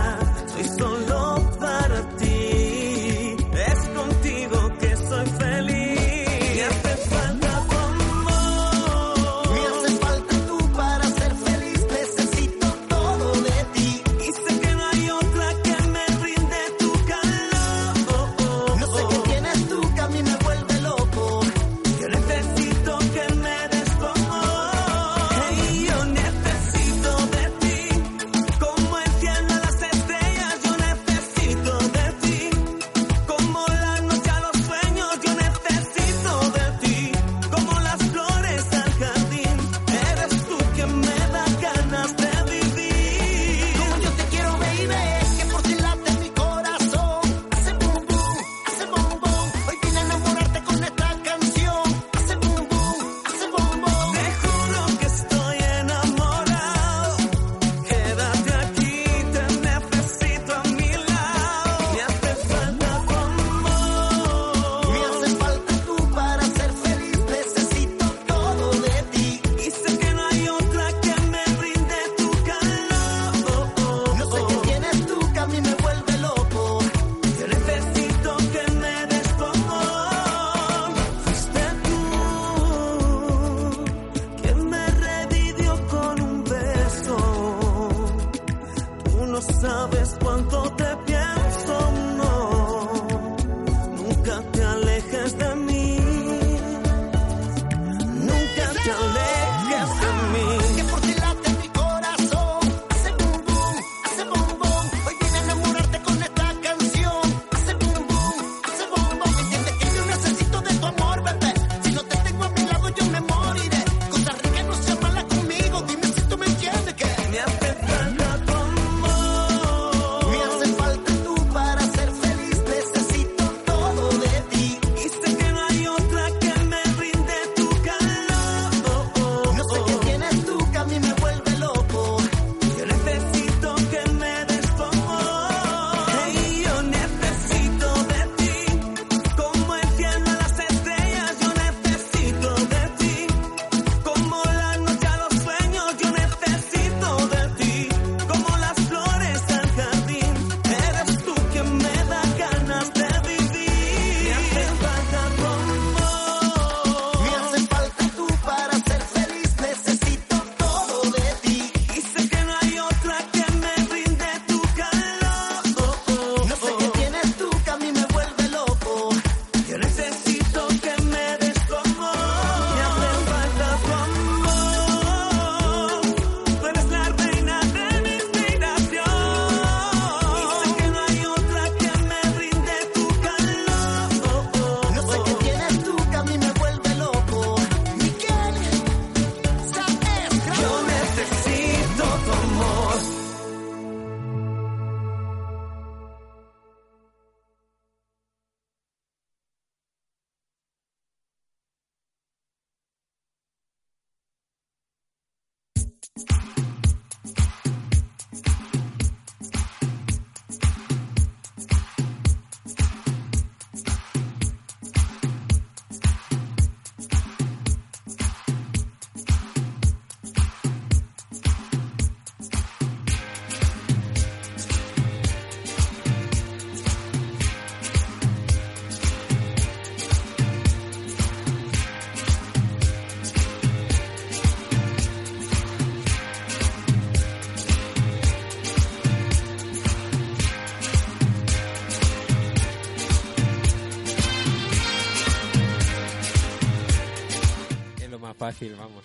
Fácil, 248.59 248.77
vamos. 248.77 249.05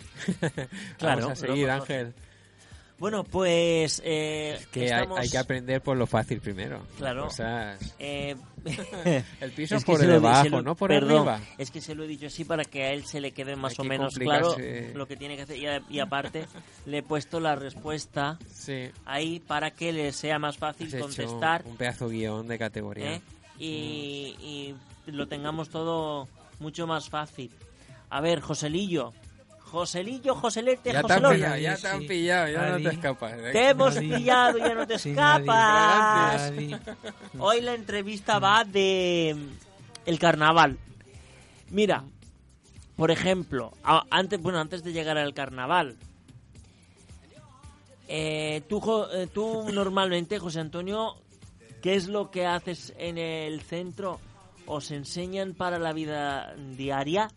Claro, 0.97 1.21
vamos 1.21 1.43
a 1.43 1.47
seguir, 1.47 1.69
Ángel. 1.69 2.13
Bueno, 2.99 3.23
pues 3.25 4.01
eh, 4.05 4.59
Que 4.71 4.81
hay, 4.81 4.85
estamos... 4.85 5.19
hay 5.19 5.29
que 5.29 5.37
aprender 5.37 5.81
por 5.81 5.97
lo 5.97 6.07
fácil 6.07 6.39
primero. 6.39 6.83
Claro. 6.97 7.23
Cosas- 7.25 7.95
eh, 7.99 8.35
El 9.41 9.51
piso 9.51 9.75
es 9.77 9.83
que 9.83 9.91
por 9.91 9.99
debajo, 9.99 10.47
lo- 10.49 10.61
no 10.61 10.75
por 10.75 10.89
perdón, 10.89 11.27
arriba. 11.27 11.41
Es 11.57 11.69
que 11.69 11.81
se 11.81 11.95
lo 11.95 12.03
he 12.03 12.07
dicho 12.07 12.27
así 12.27 12.45
para 12.45 12.63
que 12.63 12.83
a 12.83 12.91
él 12.93 13.03
se 13.05 13.19
le 13.19 13.31
quede 13.31 13.55
más 13.57 13.71
Hay 13.71 13.75
o 13.79 13.83
que 13.83 13.89
menos 13.89 14.13
claro 14.15 14.55
lo 14.93 15.07
que 15.07 15.17
tiene 15.17 15.35
que 15.35 15.41
hacer. 15.41 15.57
Y, 15.57 15.65
a- 15.67 15.81
y 15.89 15.99
aparte, 15.99 16.45
le 16.85 16.99
he 16.99 17.03
puesto 17.03 17.39
la 17.41 17.55
respuesta 17.55 18.37
Sí. 18.53 18.89
ahí 19.05 19.39
para 19.41 19.71
que 19.71 19.91
le 19.91 20.13
sea 20.13 20.39
más 20.39 20.57
fácil 20.57 20.87
Has 20.95 21.01
contestar 21.01 21.63
un 21.65 21.75
pedazo 21.75 22.07
guion 22.09 22.47
de 22.47 22.57
categoría. 22.59 23.15
¿eh? 23.15 23.21
y, 23.59 24.35
y 24.41 24.75
lo 25.11 25.27
tengamos 25.27 25.69
todo 25.69 26.27
mucho 26.59 26.87
más 26.87 27.09
fácil. 27.09 27.51
A 28.09 28.21
ver, 28.21 28.39
Joselillo. 28.39 29.13
Joselillo, 29.73 30.35
Joselete, 30.35 30.93
Ya 30.93 31.01
te 31.01 31.13
han 31.13 31.23
Joselón. 31.23 31.33
pillado, 31.33 31.57
ya 31.57 31.77
te 31.77 31.87
han 31.87 32.05
pillado, 32.05 32.47
ya 32.47 32.69
no 32.69 32.77
te 32.79 32.89
escapas. 32.89 33.33
¿eh? 33.33 33.49
Te 33.53 33.69
hemos 33.69 33.95
Nadie. 33.95 34.09
pillado, 34.17 34.57
ya 34.59 34.75
no 34.75 34.85
te 34.85 34.99
Sí, 34.99 35.09
escapas. 35.09 35.47
nadie. 36.13 36.79
Hoy 37.39 37.61
la 37.61 37.73
entrevista 37.73 38.37
va 38.37 38.63
de 38.65 39.35
mm, 39.35 39.49
el 40.05 40.19
carnaval. 40.19 40.77
Mira, 41.71 42.03
por 42.95 43.09
ejemplo, 43.09 43.73
antes, 44.11 44.39
bueno, 44.39 44.59
antes 44.59 44.83
de 44.83 44.93
llegar 44.93 45.17
al 45.17 45.33
carnaval, 45.33 45.97
eh, 48.07 48.61
tú, 48.69 48.79
Jo- 48.79 49.11
eh, 49.11 49.25
tú 49.25 49.65
normalmente, 49.73 50.37
José 50.37 50.59
Antonio, 50.59 51.15
¿qué 51.81 51.95
es 51.95 52.07
lo 52.09 52.29
que 52.29 52.45
haces 52.45 52.93
en 52.99 53.17
el 53.17 53.59
centro? 53.61 54.19
¿Os 54.67 54.91
enseñan 54.91 55.55
para 55.55 55.79
la 55.79 55.93
vida 55.93 56.53
diaria? 56.77 57.31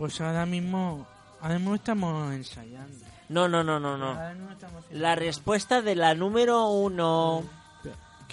Pues 0.00 0.20
ahora 0.20 0.46
mismo, 0.46 1.06
ahora 1.42 1.58
mismo 1.58 1.74
estamos 1.74 2.32
ensayando. 2.34 2.96
No, 3.28 3.48
no, 3.48 3.62
no, 3.62 3.78
no, 3.78 3.96
no. 3.96 4.06
Ahora 4.06 4.32
mismo 4.34 4.50
estamos 4.50 4.84
haciendo- 4.84 5.02
La 5.02 5.14
respuesta 5.14 5.82
de 5.82 5.94
la 5.94 6.14
número 6.14 6.68
uno. 6.70 7.44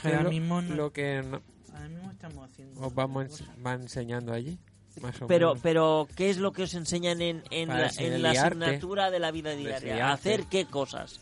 Que 0.01 0.15
ahora 0.15 0.29
mismo 0.29 0.61
no- 0.61 0.75
lo 0.75 0.93
que 0.93 1.21
no- 1.23 1.41
ahora 1.73 1.87
mismo 1.89 2.11
estamos 2.11 2.49
haciendo. 2.49 2.81
os 2.81 2.93
vamos 2.95 3.25
otra 3.25 3.45
cosa. 3.45 3.53
va 3.65 3.73
enseñando 3.73 4.31
allí. 4.33 4.57
Más 5.01 5.21
o 5.21 5.27
Pero, 5.27 5.49
menos. 5.49 5.61
pero, 5.61 6.07
¿qué 6.15 6.29
es 6.31 6.37
lo 6.37 6.51
que 6.53 6.63
os 6.63 6.73
enseñan 6.73 7.21
en, 7.21 7.43
en 7.51 7.67
Para 7.67 7.81
la, 7.81 7.91
en 7.97 8.21
la 8.23 8.31
asignatura 8.31 9.11
de 9.11 9.19
la 9.19 9.29
vida 9.31 9.51
diaria? 9.51 10.11
¿Hacer 10.11 10.45
qué 10.45 10.65
cosas? 10.65 11.19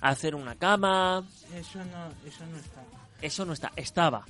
Hacer 0.00 0.34
una 0.34 0.54
cama. 0.56 1.22
Eso 1.54 1.78
no, 1.84 2.28
eso 2.28 2.46
no 2.46 2.56
está. 2.56 2.82
Eso 3.20 3.44
no 3.44 3.52
está. 3.52 3.72
Estaba. 3.76 4.24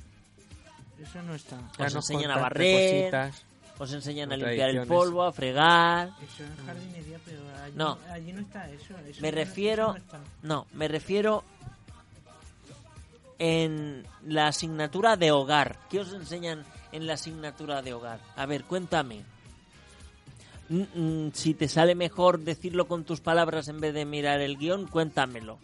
Eso 1.01 1.23
no 1.23 1.35
está. 1.35 1.57
Ya 1.79 1.87
os 1.87 1.95
nos 1.95 2.11
enseñan 2.11 2.33
a 2.33 2.35
contaste 2.35 2.43
barrer. 2.59 3.03
cositas. 3.13 3.45
Os 3.79 3.93
enseñan 3.93 4.33
a 4.33 4.37
limpiar 4.37 4.71
el 4.71 4.87
polvo, 4.87 5.23
a 5.23 5.33
fregar. 5.33 6.11
Eso 6.21 6.43
es 6.45 6.67
jardinería, 6.67 7.19
pero 7.25 7.39
allí 7.65 7.73
No. 7.77 7.99
allí 8.11 8.33
no 8.33 8.41
está 8.41 8.69
eso. 8.71 8.95
eso 9.07 9.21
Me 9.21 9.31
no- 9.31 9.37
refiero- 9.37 9.95
no. 9.95 10.19
No, 10.43 10.67
me 10.73 10.89
refiero 10.89 11.45
en 13.39 14.05
la 14.27 14.49
asignatura 14.49 15.17
de 15.17 15.31
hogar. 15.31 15.79
¿Qué 15.91 16.01
os 16.01 16.13
enseñan 16.13 16.65
en 16.93 17.07
la 17.07 17.15
asignatura 17.15 17.83
de 17.83 17.93
hogar? 17.95 18.21
A 18.37 18.47
ver, 18.47 18.65
cuéntame. 18.65 19.23
Mm, 20.69 20.83
mm, 20.95 21.31
Si 21.33 21.55
te 21.55 21.69
sale 21.69 21.95
mejor 21.95 22.41
decirlo 22.41 22.89
con 22.89 23.05
tus 23.05 23.21
palabras 23.21 23.69
en 23.69 23.81
vez 23.81 23.95
de 23.95 24.05
mirar 24.05 24.41
el 24.41 24.59
guion, 24.59 24.87
cuéntamelo. 24.87 25.59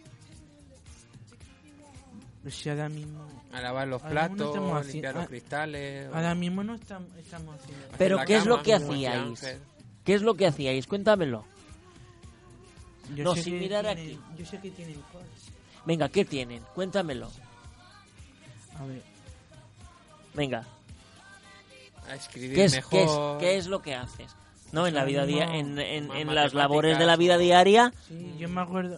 Si 2.49 2.69
ahora 2.69 2.89
mismo. 2.89 3.25
A 3.51 3.61
lavar 3.61 3.87
los 3.87 4.01
platos, 4.01 4.55
haci- 4.55 4.91
limpiar 4.93 5.15
los 5.15 5.27
cristales. 5.27 6.09
o 6.11 6.15
Ahora 6.15 6.35
mismo 6.35 6.63
no 6.63 6.75
estamos, 6.75 7.09
estamos 7.17 7.55
haciendo. 7.59 7.87
Pero 7.97 8.19
¿qué 8.25 8.35
es 8.37 8.45
lo 8.45 8.61
que 8.61 8.73
hacíais? 8.73 9.57
¿Qué 10.03 10.13
es 10.13 10.21
lo 10.21 10.35
que 10.35 10.45
hacíais? 10.47 10.85
Cuéntamelo. 10.87 11.45
Yo 13.15 13.23
No, 13.23 13.35
sin 13.35 13.59
mirar 13.59 13.85
tienen- 13.85 14.17
aquí. 14.17 14.19
Yo 14.37 14.45
sé 14.45 14.59
que 14.59 14.71
tienen 14.71 15.01
cosas. 15.11 15.27
Venga, 15.85 16.09
¿qué 16.09 16.25
tienen? 16.25 16.63
Cuéntamelo. 16.73 17.29
A 18.79 18.85
ver, 18.85 19.01
Venga, 20.33 20.65
A 22.09 22.15
escribir 22.15 22.55
¿qué 22.55 22.65
es, 22.65 22.73
qué 22.87 23.03
es, 23.03 23.07
mejor. 23.09 23.37
qué 23.39 23.57
es 23.57 23.67
lo 23.67 23.81
que 23.81 23.95
haces? 23.95 24.35
No, 24.73 24.85
en 24.85 24.93
la 24.95 25.05
vida 25.05 25.21
No, 25.21 25.27
dia- 25.27 25.55
en, 25.55 25.79
en- 25.79 26.11
en 26.11 26.35
las 26.35 26.53
labores 26.53 26.99
de 26.99 27.05
la 27.05 27.15
vida 27.15 27.37
diaria, 27.37 27.93
sí, 28.07 28.35
yo 28.37 28.49
me 28.49 28.59
acuerdo. 28.61 28.97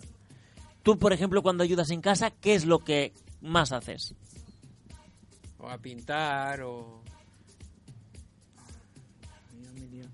tú, 0.83 0.97
por 0.97 1.13
ejemplo, 1.13 1.43
cuando 1.43 1.63
ayudas 1.63 1.91
en 1.91 2.01
casa, 2.01 2.31
¿qué 2.31 2.55
es 2.55 2.65
lo 2.65 2.79
que 2.79 3.13
más 3.41 3.71
haces? 3.71 4.13
O 5.60 5.69
a 5.69 5.78
pintar, 5.78 6.62
o... 6.62 7.02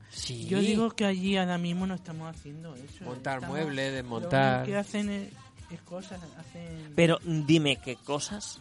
Sí. 0.09 0.45
Yo 0.45 0.59
digo 0.59 0.91
que 0.91 1.05
allí 1.05 1.38
ahora 1.38 1.57
mismo 1.57 1.86
no 1.88 1.95
estamos 1.95 2.33
haciendo 2.33 2.75
eso. 2.75 3.03
Montar 3.03 3.38
Estamos- 3.38 3.57
muebles, 3.57 3.93
desmontar. 3.93 4.65
que 4.65 4.77
hacen 4.77 5.09
es, 5.09 5.33
es 5.71 5.81
cosas, 5.81 6.21
hacen. 6.38 6.93
Pero 6.95 7.19
dime 7.23 7.77
qué 7.77 7.95
cosas. 7.95 8.59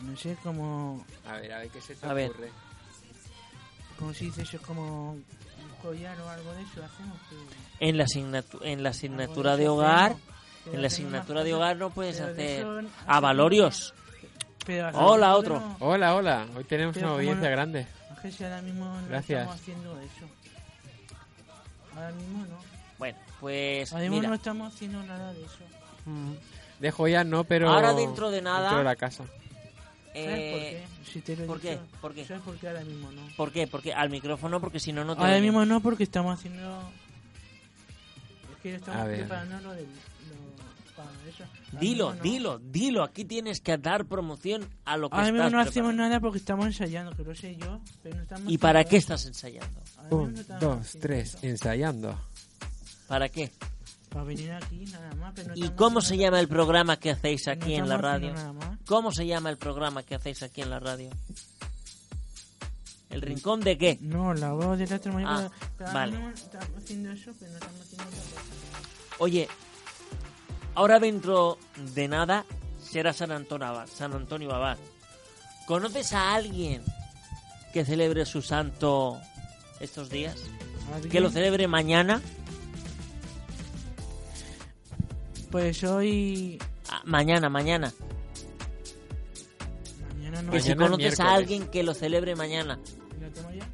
No 0.00 0.16
sé 0.16 0.36
cómo. 0.42 1.04
A 1.26 1.34
ver, 1.34 1.52
a 1.52 1.58
ver 1.58 1.68
qué 1.70 1.80
se 1.80 1.94
te 1.94 2.06
A 2.06 2.12
ver. 2.12 2.30
ocurre. 2.30 2.50
¿Cómo 3.98 4.14
se 4.14 4.24
dice 4.26 4.42
eso? 4.42 4.58
Como 4.62 5.12
un 5.12 5.24
collar 5.82 6.18
o 6.20 6.28
algo 6.28 6.52
de 6.54 6.62
eso 6.62 6.82
hacemos. 6.84 7.18
que- 7.28 7.88
En 7.88 7.98
la, 7.98 8.06
en 8.62 8.82
la 8.82 8.88
asignatura 8.90 9.56
de 9.56 9.68
hogar, 9.68 10.12
hacemos, 10.12 10.37
en 10.72 10.80
la 10.82 10.86
asignatura 10.88 11.44
de 11.44 11.54
hogar 11.54 11.76
no 11.76 11.90
puedes 11.90 12.20
hacer 12.20 12.40
eso 12.40 12.70
a 12.70 12.80
hacemos- 12.80 13.20
valorios. 13.22 13.94
pero 14.66 14.86
hace 14.88 14.98
Hola, 14.98 15.36
otro. 15.36 15.60
no- 15.60 15.76
Hola, 15.80 16.14
hola. 16.14 16.46
Hoy 16.56 16.64
tenemos 16.64 16.94
Pero 16.94 17.06
una 17.08 17.16
audiencia 17.16 17.44
no- 17.48 17.50
grande. 17.50 17.86
Ángel, 18.10 18.32
si 18.32 18.44
ahora 18.44 18.62
mismo 18.62 18.84
no 18.84 19.08
Gracias. 19.08 19.40
estamos 19.40 19.60
haciendo 19.60 20.00
eso. 20.00 20.26
Ahora 21.94 22.10
mismo 22.12 22.38
no. 22.46 22.58
Bueno, 22.98 23.18
pues 23.40 23.92
Ahora 23.92 24.02
mismo 24.02 24.16
mira, 24.16 24.28
no 24.28 24.34
estamos 24.34 24.74
haciendo 24.74 25.02
nada 25.04 25.32
de 25.32 25.42
eso. 25.44 25.58
De 26.80 26.90
joyas 26.90 27.26
no, 27.26 27.44
pero... 27.44 27.70
Ahora 27.70 27.92
dentro 27.92 28.30
de 28.30 28.40
nada- 28.42 28.60
Dentro 28.62 28.78
de 28.78 28.84
la 28.84 28.96
casa. 28.96 29.24
¿Sabes 29.24 30.52
por 30.52 30.60
eh, 30.60 30.84
qué? 31.04 31.10
Si 31.12 31.20
te 31.20 31.36
lo 31.36 31.44
he 31.44 31.46
¿por 31.46 31.60
qué? 31.60 31.78
¿Por 32.00 32.14
qué? 32.14 32.24
¿Sabes 32.24 32.42
por 32.42 32.56
qué 32.56 32.68
ahora 32.68 32.80
mismo 32.80 33.10
no? 33.12 33.22
¿por 33.36 33.52
qué? 33.52 33.66
Porque 33.66 33.92
al 33.94 34.10
micrófono, 34.10 34.60
porque 34.60 34.80
si 34.80 34.92
no, 34.92 35.04
no 35.04 35.14
te 35.14 35.22
Ahora 35.22 35.38
mismo 35.38 35.64
no, 35.64 35.80
porque 35.80 36.02
estamos 36.04 36.36
haciendo. 36.38 36.90
Es 38.52 38.62
que 38.62 38.74
estamos 38.74 39.06
preparando 39.06 39.60
lo 39.60 39.72
del. 39.74 39.86
Para 40.98 41.10
eso. 41.28 41.44
Dilo, 41.80 42.14
no. 42.14 42.22
dilo, 42.22 42.58
dilo. 42.58 43.02
Aquí 43.04 43.24
tienes 43.24 43.60
que 43.60 43.78
dar 43.78 44.04
promoción 44.06 44.68
a 44.84 44.96
lo 44.96 45.08
que 45.08 45.16
Ahora 45.16 45.32
mismo 45.32 45.48
no 45.50 45.60
hacemos 45.60 45.72
preparando. 45.72 46.02
nada 46.02 46.20
porque 46.20 46.38
estamos 46.38 46.66
ensayando, 46.66 47.14
que 47.16 47.22
lo 47.22 47.34
sé 47.34 47.56
yo. 47.56 47.80
Pero 48.02 48.16
no 48.16 48.22
estamos 48.22 48.52
¿Y 48.52 48.58
para 48.58 48.84
qué 48.84 48.96
estás 48.96 49.24
ensayando? 49.26 49.80
No 50.10 50.16
Un, 50.16 50.34
dos, 50.60 50.96
tres, 51.00 51.38
ensayando. 51.42 52.18
¿Para 53.06 53.28
qué? 53.28 53.50
Para 54.10 54.24
venir 54.24 54.52
aquí 54.52 54.84
nada 54.92 55.14
más. 55.14 55.32
Pero 55.34 55.54
no 55.54 55.64
¿Y 55.64 55.68
cómo 55.70 56.00
se 56.00 56.16
llama 56.16 56.40
el 56.40 56.48
programa 56.48 56.98
que 56.98 57.10
hacéis 57.10 57.46
no 57.46 57.52
aquí 57.52 57.74
en 57.74 57.88
la 57.88 57.96
radio? 57.98 58.32
haciendo 58.32 58.54
nada 58.54 58.70
más. 58.70 58.78
¿Cómo 58.86 59.12
se 59.12 59.26
llama 59.26 59.50
el 59.50 59.56
programa 59.58 60.02
que 60.02 60.14
hacéis 60.14 60.42
aquí 60.42 60.62
en 60.62 60.70
la 60.70 60.78
radio? 60.80 61.10
¿El 63.10 63.22
rincón 63.22 63.60
de 63.60 63.78
qué? 63.78 63.98
No, 64.02 64.34
la 64.34 64.52
voz 64.52 64.78
de 64.78 64.86
la. 64.86 64.96
Ah, 64.96 65.00
pero- 65.00 65.50
pero 65.78 65.88
ahora 65.88 65.92
vale. 66.00 66.12
mismo 66.12 66.28
estamos 66.30 66.68
haciendo 66.76 67.10
eso, 67.12 67.32
pero 67.38 67.50
no 67.52 67.56
estamos 67.58 67.80
haciendo 67.80 68.04
otra 68.04 68.20
cosa. 68.20 69.16
Oye, 69.20 69.48
ahora 70.78 71.00
dentro 71.00 71.58
de 71.94 72.06
nada 72.06 72.44
será 72.80 73.12
San 73.12 73.32
Antonio 73.32 73.66
Abad. 73.66 73.88
San 73.88 74.12
Antonio 74.12 74.54
Abad. 74.54 74.78
¿Conoces 75.66 76.12
a 76.12 76.34
alguien 76.34 76.82
que 77.72 77.84
celebre 77.84 78.24
su 78.24 78.42
santo 78.42 79.18
estos 79.80 80.08
días? 80.08 80.36
¿Alguien? 80.94 81.10
¿Que 81.10 81.20
lo 81.20 81.30
celebre 81.30 81.66
mañana? 81.66 82.22
Pues 85.50 85.82
hoy. 85.82 86.58
Ah, 86.90 87.02
mañana, 87.04 87.48
mañana. 87.48 87.92
Mañana 90.14 90.42
no. 90.42 90.52
Que 90.52 90.60
si 90.60 90.68
Mañana 90.70 90.90
conoces 90.90 91.20
a 91.20 91.34
alguien 91.34 91.68
que 91.68 91.82
lo 91.82 91.92
celebre 91.94 92.36
mañana. 92.36 92.78
¿La 93.20 93.28
tengo 93.30 93.50
ya? 93.50 93.68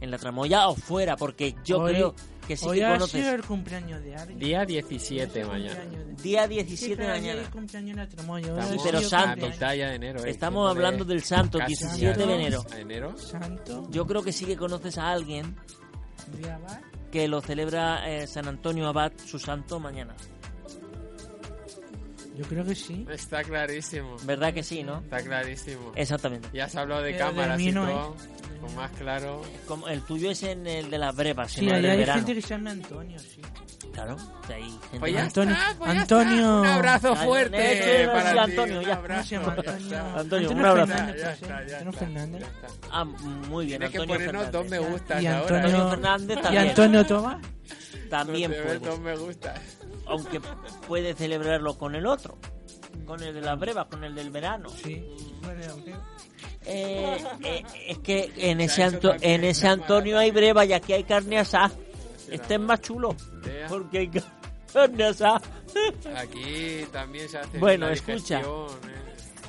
En 0.00 0.10
la 0.10 0.18
tramoya 0.18 0.68
o 0.68 0.74
fuera, 0.76 1.16
porque 1.16 1.54
yo 1.64 1.78
Hoy- 1.80 1.92
creo 1.94 2.14
que 2.50 2.56
sí 2.56 2.66
Hoy 2.66 2.78
que 2.78 2.84
ha 2.84 2.92
conoces. 2.94 3.20
sido 3.22 3.32
el 3.32 3.42
cumpleaños 3.44 4.02
de 4.02 4.16
alguien. 4.16 4.38
Día 4.40 4.60
Hoy 4.60 4.66
17 4.66 5.22
es 5.24 5.36
el 5.36 5.46
mañana. 5.46 5.80
Día 6.20 6.42
Sí, 6.42 6.48
17 6.48 6.90
de 6.90 6.96
claro, 6.96 7.12
ayer 7.12 7.22
mañana. 7.28 7.42
es 7.42 7.48
cumpleaños 7.48 7.96
de 7.96 8.02
la 8.02 8.08
Tramoya, 8.08 8.52
hoy 8.52 8.58
ha 8.58 8.62
Estamos 8.62 8.82
pero 8.84 8.98
a 8.98 9.02
santo. 9.02 9.46
de 9.88 9.94
enero. 9.94 10.24
eh, 10.24 10.30
Estamos 10.30 10.58
yéndole 10.68 10.70
hablando 10.86 11.04
del 11.04 11.22
santo, 11.22 11.58
casi 11.58 11.74
17 11.76 12.26
de 12.26 12.34
enero. 12.34 12.64
a 12.72 12.78
enero. 12.80 13.16
Santo, 13.18 13.88
Yo 13.92 14.04
creo 14.04 14.22
que 14.24 14.32
sí 14.32 14.44
que 14.46 14.56
conoces 14.56 14.98
a 14.98 15.10
alguien 15.12 15.54
día 16.36 16.58
va. 16.58 16.80
que 17.12 17.28
lo 17.28 17.40
celebra 17.40 18.10
eh, 18.10 18.26
San 18.26 18.48
Antonio 18.48 18.88
Abad, 18.88 19.12
su 19.24 19.38
santo, 19.38 19.78
mañana. 19.78 20.16
Yo 22.36 22.44
creo 22.46 22.64
que 22.64 22.74
sí. 22.74 23.06
Está 23.10 23.42
clarísimo. 23.44 24.16
¿Verdad 24.24 24.52
que 24.54 24.62
sí, 24.62 24.82
no? 24.82 24.98
Está 25.00 25.18
clarísimo. 25.22 25.92
Exactamente. 25.94 26.48
Ya 26.52 26.64
has 26.64 26.74
hablado 26.74 27.02
de 27.02 27.12
Pero 27.12 27.26
cámaras 27.26 27.60
y 27.60 27.70
no 27.72 27.86
todo. 27.86 28.16
Con 28.60 28.74
más 28.74 28.90
claro. 28.92 29.42
Como 29.66 29.88
el 29.88 30.02
tuyo 30.02 30.30
es 30.30 30.42
en 30.42 30.66
el 30.66 30.90
de 30.90 30.98
las 30.98 31.14
brevas, 31.16 31.50
Sí, 31.52 31.60
en 31.68 31.74
el 31.76 31.82
del 31.82 31.90
hay 31.92 31.98
verano. 31.98 32.18
gente 32.20 32.34
que 32.34 32.42
se 32.42 32.48
llama 32.48 32.70
Antonio, 32.72 33.18
sí. 33.18 33.40
Claro, 33.92 34.16
hay 34.48 34.62
gente 34.70 34.98
Pues 35.00 35.12
ya 35.12 35.22
Antonio- 35.22 35.54
está, 35.54 35.74
pues 35.78 35.94
ya 35.94 36.00
Antonio- 36.02 36.34
está. 36.34 36.60
Un 36.60 36.66
abrazo 36.66 37.16
fuerte 37.16 38.06
para 38.12 38.42
Antonio, 38.42 38.78
un 38.78 38.84
ya. 38.84 38.92
Antonio, 38.94 39.40
está. 39.40 40.18
Antonio, 40.20 40.50
un 40.50 40.64
abrazo. 40.64 40.86
Fernández, 40.86 41.24
Antonio. 41.80 42.46
Ah, 42.92 43.04
muy 43.04 43.66
bien, 43.66 43.78
Tienes 43.80 43.90
que 43.90 43.98
Antonio 43.98 44.14
ponernos 44.26 44.52
dos 44.52 44.68
me 44.68 44.78
gustas 44.78 45.22
Y 45.22 45.26
ahora. 45.26 45.40
Antonio 45.56 45.66
Antonio, 45.66 45.90
Fernández 45.90 46.38
y 46.38 46.42
también. 46.42 46.68
Antonio 46.68 47.06
Tomás. 47.06 47.38
También 48.10 48.54
dos 48.82 49.00
me 49.00 49.16
gustas. 49.16 49.60
Aunque 50.06 50.40
puede 50.86 51.14
celebrarlo 51.14 51.76
con 51.78 51.94
el 51.94 52.06
otro. 52.06 52.38
Con 53.06 53.22
el 53.22 53.34
de 53.34 53.40
las 53.40 53.58
brevas, 53.58 53.86
con 53.86 54.04
el 54.04 54.14
del 54.14 54.30
verano. 54.30 54.68
Sí. 54.70 55.04
Eh, 56.66 57.24
eh, 57.44 57.64
es 57.88 57.98
que 57.98 58.32
en 58.36 58.60
ese, 58.60 58.82
Anto- 58.84 59.14
en 59.20 59.44
es 59.44 59.58
ese 59.58 59.66
Antonio 59.68 60.18
hay 60.18 60.30
breva 60.30 60.64
y 60.64 60.72
aquí 60.72 60.92
hay 60.92 61.04
carne 61.04 61.38
asada. 61.38 61.72
Este 62.30 62.54
es 62.54 62.60
más 62.60 62.80
chulo. 62.80 63.16
Porque 63.68 63.98
hay 63.98 64.10
carne 64.72 65.04
asada. 65.04 65.40
Aquí 66.16 66.84
también 66.92 67.28
se 67.28 67.38
hace 67.38 67.58
Bueno, 67.58 67.86
la 67.86 67.92
escucha. 67.94 68.40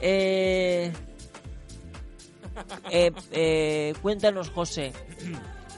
Eh, 0.02 0.92
eh, 2.90 3.12
eh, 3.32 3.94
cuéntanos, 4.02 4.50
José, 4.50 4.92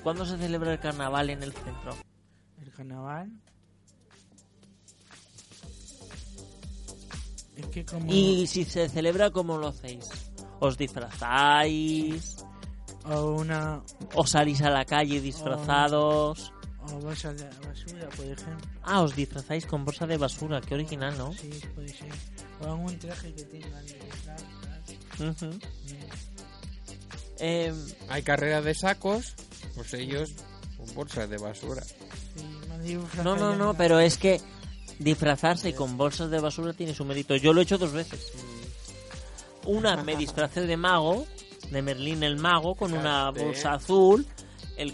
¿cuándo 0.01 0.25
se 0.25 0.37
celebra 0.37 0.71
el 0.71 0.79
carnaval 0.79 1.29
en 1.29 1.43
el 1.43 1.51
centro? 1.51 1.95
El 2.61 2.71
carnaval. 2.71 3.29
Es 7.63 7.69
que 7.69 7.85
como... 7.85 8.11
Y 8.11 8.45
si 8.47 8.63
se 8.65 8.87
celebra, 8.89 9.31
¿cómo 9.31 9.57
lo 9.57 9.67
hacéis? 9.69 10.07
¿Os 10.59 10.77
disfrazáis? 10.77 12.37
O 13.05 13.31
una... 13.31 13.81
¿O 14.15 14.25
salís 14.25 14.61
a 14.61 14.69
la 14.69 14.85
calle 14.85 15.19
disfrazados? 15.19 16.53
O 16.85 16.99
bolsa 16.99 17.33
de 17.33 17.45
basura, 17.45 18.09
por 18.15 18.25
ejemplo. 18.25 18.67
Ah, 18.83 19.01
os 19.01 19.15
disfrazáis 19.15 19.65
con 19.65 19.85
bolsa 19.85 20.05
de 20.05 20.17
basura, 20.17 20.59
qué 20.61 20.73
original, 20.75 21.17
¿no? 21.17 21.31
Sí, 21.33 21.49
puede 21.73 21.87
ser. 21.89 22.09
O 22.61 22.65
algún 22.71 22.97
traje 22.99 23.33
que 23.33 23.43
tengan. 23.43 23.83
Eh, 27.39 27.73
Hay 28.09 28.23
carreras 28.23 28.63
de 28.63 28.73
sacos, 28.75 29.33
pues 29.75 29.93
ellos 29.93 30.31
con 30.77 30.93
bolsas 30.95 31.29
de 31.29 31.37
basura. 31.37 31.83
Sí, 31.83 32.97
no, 33.23 33.35
no, 33.35 33.55
no, 33.55 33.73
pero 33.75 33.99
es 33.99 34.17
que 34.17 34.41
disfrazarse 34.99 35.73
con 35.75 35.97
bolsas 35.97 36.29
de 36.29 36.39
basura 36.39 36.73
tiene 36.73 36.93
su 36.93 37.05
mérito. 37.05 37.35
Yo 37.35 37.53
lo 37.53 37.59
he 37.61 37.63
hecho 37.63 37.77
dos 37.77 37.91
veces. 37.91 38.31
Una 39.65 39.97
me 40.03 40.15
disfracé 40.15 40.61
de 40.61 40.77
mago, 40.77 41.25
de 41.71 41.81
Merlín 41.81 42.23
el 42.23 42.37
mago, 42.37 42.75
con 42.75 42.93
una 42.93 43.29
bolsa 43.31 43.73
azul. 43.73 44.25
El, 44.77 44.93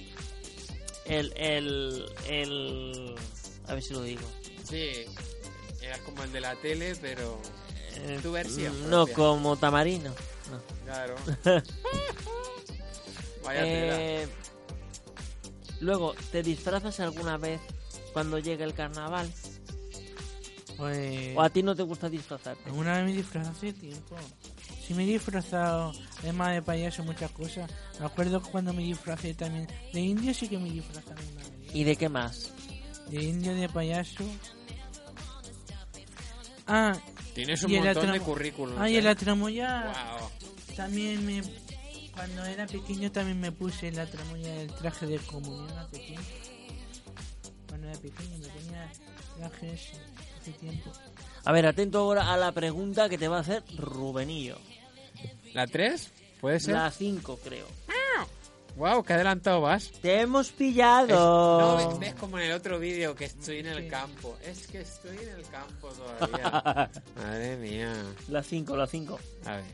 el, 1.06 1.34
el, 1.38 2.06
el, 2.28 3.16
a 3.68 3.74
ver 3.74 3.84
si 3.84 3.94
lo 3.94 4.02
digo. 4.04 4.22
Sí, 4.64 4.92
era 5.82 5.98
como 6.00 6.24
el 6.24 6.32
de 6.32 6.42
la 6.42 6.56
tele, 6.56 6.96
pero 7.02 7.40
Eh, 7.96 8.20
Tu 8.22 8.32
versión 8.32 8.90
No 8.90 9.06
propia. 9.06 9.16
como 9.16 9.58
tamarino. 9.58 10.10
No. 10.52 10.62
claro. 10.86 11.16
Vaya. 13.44 13.62
Eh, 13.66 14.28
luego, 15.80 16.14
¿te 16.32 16.44
disfrazas 16.44 17.00
alguna 17.00 17.38
vez 17.38 17.60
cuando 18.14 18.38
llega 18.40 18.66
el 18.66 18.74
carnaval? 18.74 19.32
Pues... 20.80 21.36
¿O 21.36 21.42
a 21.42 21.50
ti 21.50 21.62
no 21.62 21.76
te 21.76 21.84
gusta 21.84 22.10
disfrazarte? 22.10 22.70
Alguna 22.70 22.94
vez 22.98 23.06
me 23.06 23.14
disfrazé 23.14 23.50
hace 23.50 23.74
tiempo. 23.74 24.16
Sí 24.88 24.94
me 24.94 25.04
he 25.04 25.08
disfrazado, 25.08 25.92
además 26.20 26.54
de 26.54 26.62
payaso, 26.62 27.04
muchas 27.04 27.30
cosas. 27.32 27.70
Me 28.00 28.06
acuerdo 28.06 28.42
cuando 28.42 28.74
me 28.74 28.82
disfrazé 28.84 29.34
también. 29.34 29.68
De 29.94 30.00
indio 30.00 30.34
sí 30.34 30.48
que 30.48 30.58
me 30.58 30.72
disfrazé 30.72 31.10
una 31.12 31.44
vez. 31.44 31.76
¿Y 31.76 31.84
de 31.84 31.96
qué 31.98 32.08
más? 32.08 32.54
De 33.10 33.22
indio, 33.22 33.54
de 33.54 33.68
payaso. 33.68 34.24
Ah, 36.66 36.94
Tienes 37.34 37.62
un 37.64 37.72
y 37.72 37.76
el 37.76 37.84
montón 37.84 38.12
de 38.12 38.20
currículum. 38.22 38.76
ah, 38.80 38.90
y 38.90 38.96
¿eh? 38.96 39.00
en 39.00 39.04
la 39.06 39.16
tramoya 39.16 39.92
Guau. 39.92 40.30
también 40.76 41.26
me... 41.26 41.42
Cuando 42.14 42.46
era 42.46 42.66
pequeño 42.68 43.12
también 43.12 43.40
me 43.40 43.52
puse 43.52 43.88
en 43.90 43.96
la 43.96 44.06
tramoya 44.06 44.62
el 44.62 44.72
traje 44.74 45.06
de 45.08 45.18
comunión 45.20 45.70
hace 45.78 46.00
tiempo. 46.00 46.24
Cuando 47.68 47.88
era 47.88 47.98
pequeño 48.00 48.38
me 48.40 48.48
tenía 48.48 48.92
traje 49.38 49.74
ese 49.74 49.94
hace 50.50 50.60
tiempo. 50.60 50.92
A 51.46 51.52
ver, 51.52 51.66
atento 51.66 52.00
ahora 52.00 52.32
a 52.34 52.38
la 52.38 52.52
pregunta 52.52 53.10
que 53.10 53.18
te 53.18 53.28
va 53.28 53.38
a 53.38 53.42
hacer 53.42 53.64
Rubenillo. 53.78 54.58
¿La 55.54 55.66
3? 55.68 56.12
¿Puede 56.42 56.60
ser? 56.60 56.76
La 56.76 56.92
5, 56.92 57.40
creo. 57.44 57.66
Wow, 58.76 59.04
qué 59.04 59.14
adelantado 59.14 59.60
vas. 59.62 59.92
Te 60.02 60.22
hemos 60.22 60.48
Es- 60.48 60.54
pillado. 60.54 61.60
no, 61.60 61.90
ves, 61.90 62.00
ves 62.00 62.14
como 62.16 62.38
en 62.40 62.46
el 62.46 62.52
otro 62.54 62.80
vídeo 62.80 63.14
que 63.16 63.26
estoy 63.26 63.60
en 63.60 63.66
el 63.66 63.90
campo. 63.90 64.38
Es 64.44 64.68
que 64.68 64.82
estoy 64.82 65.18
en 65.18 65.30
el 65.30 65.44
campo 65.50 65.90
todavía. 65.90 66.90
Madre 67.18 67.58
mía. 67.58 67.94
La 68.30 68.42
5, 68.44 68.78
la 68.78 68.88
5. 68.88 69.20
A 69.46 69.56
ver. 69.58 69.66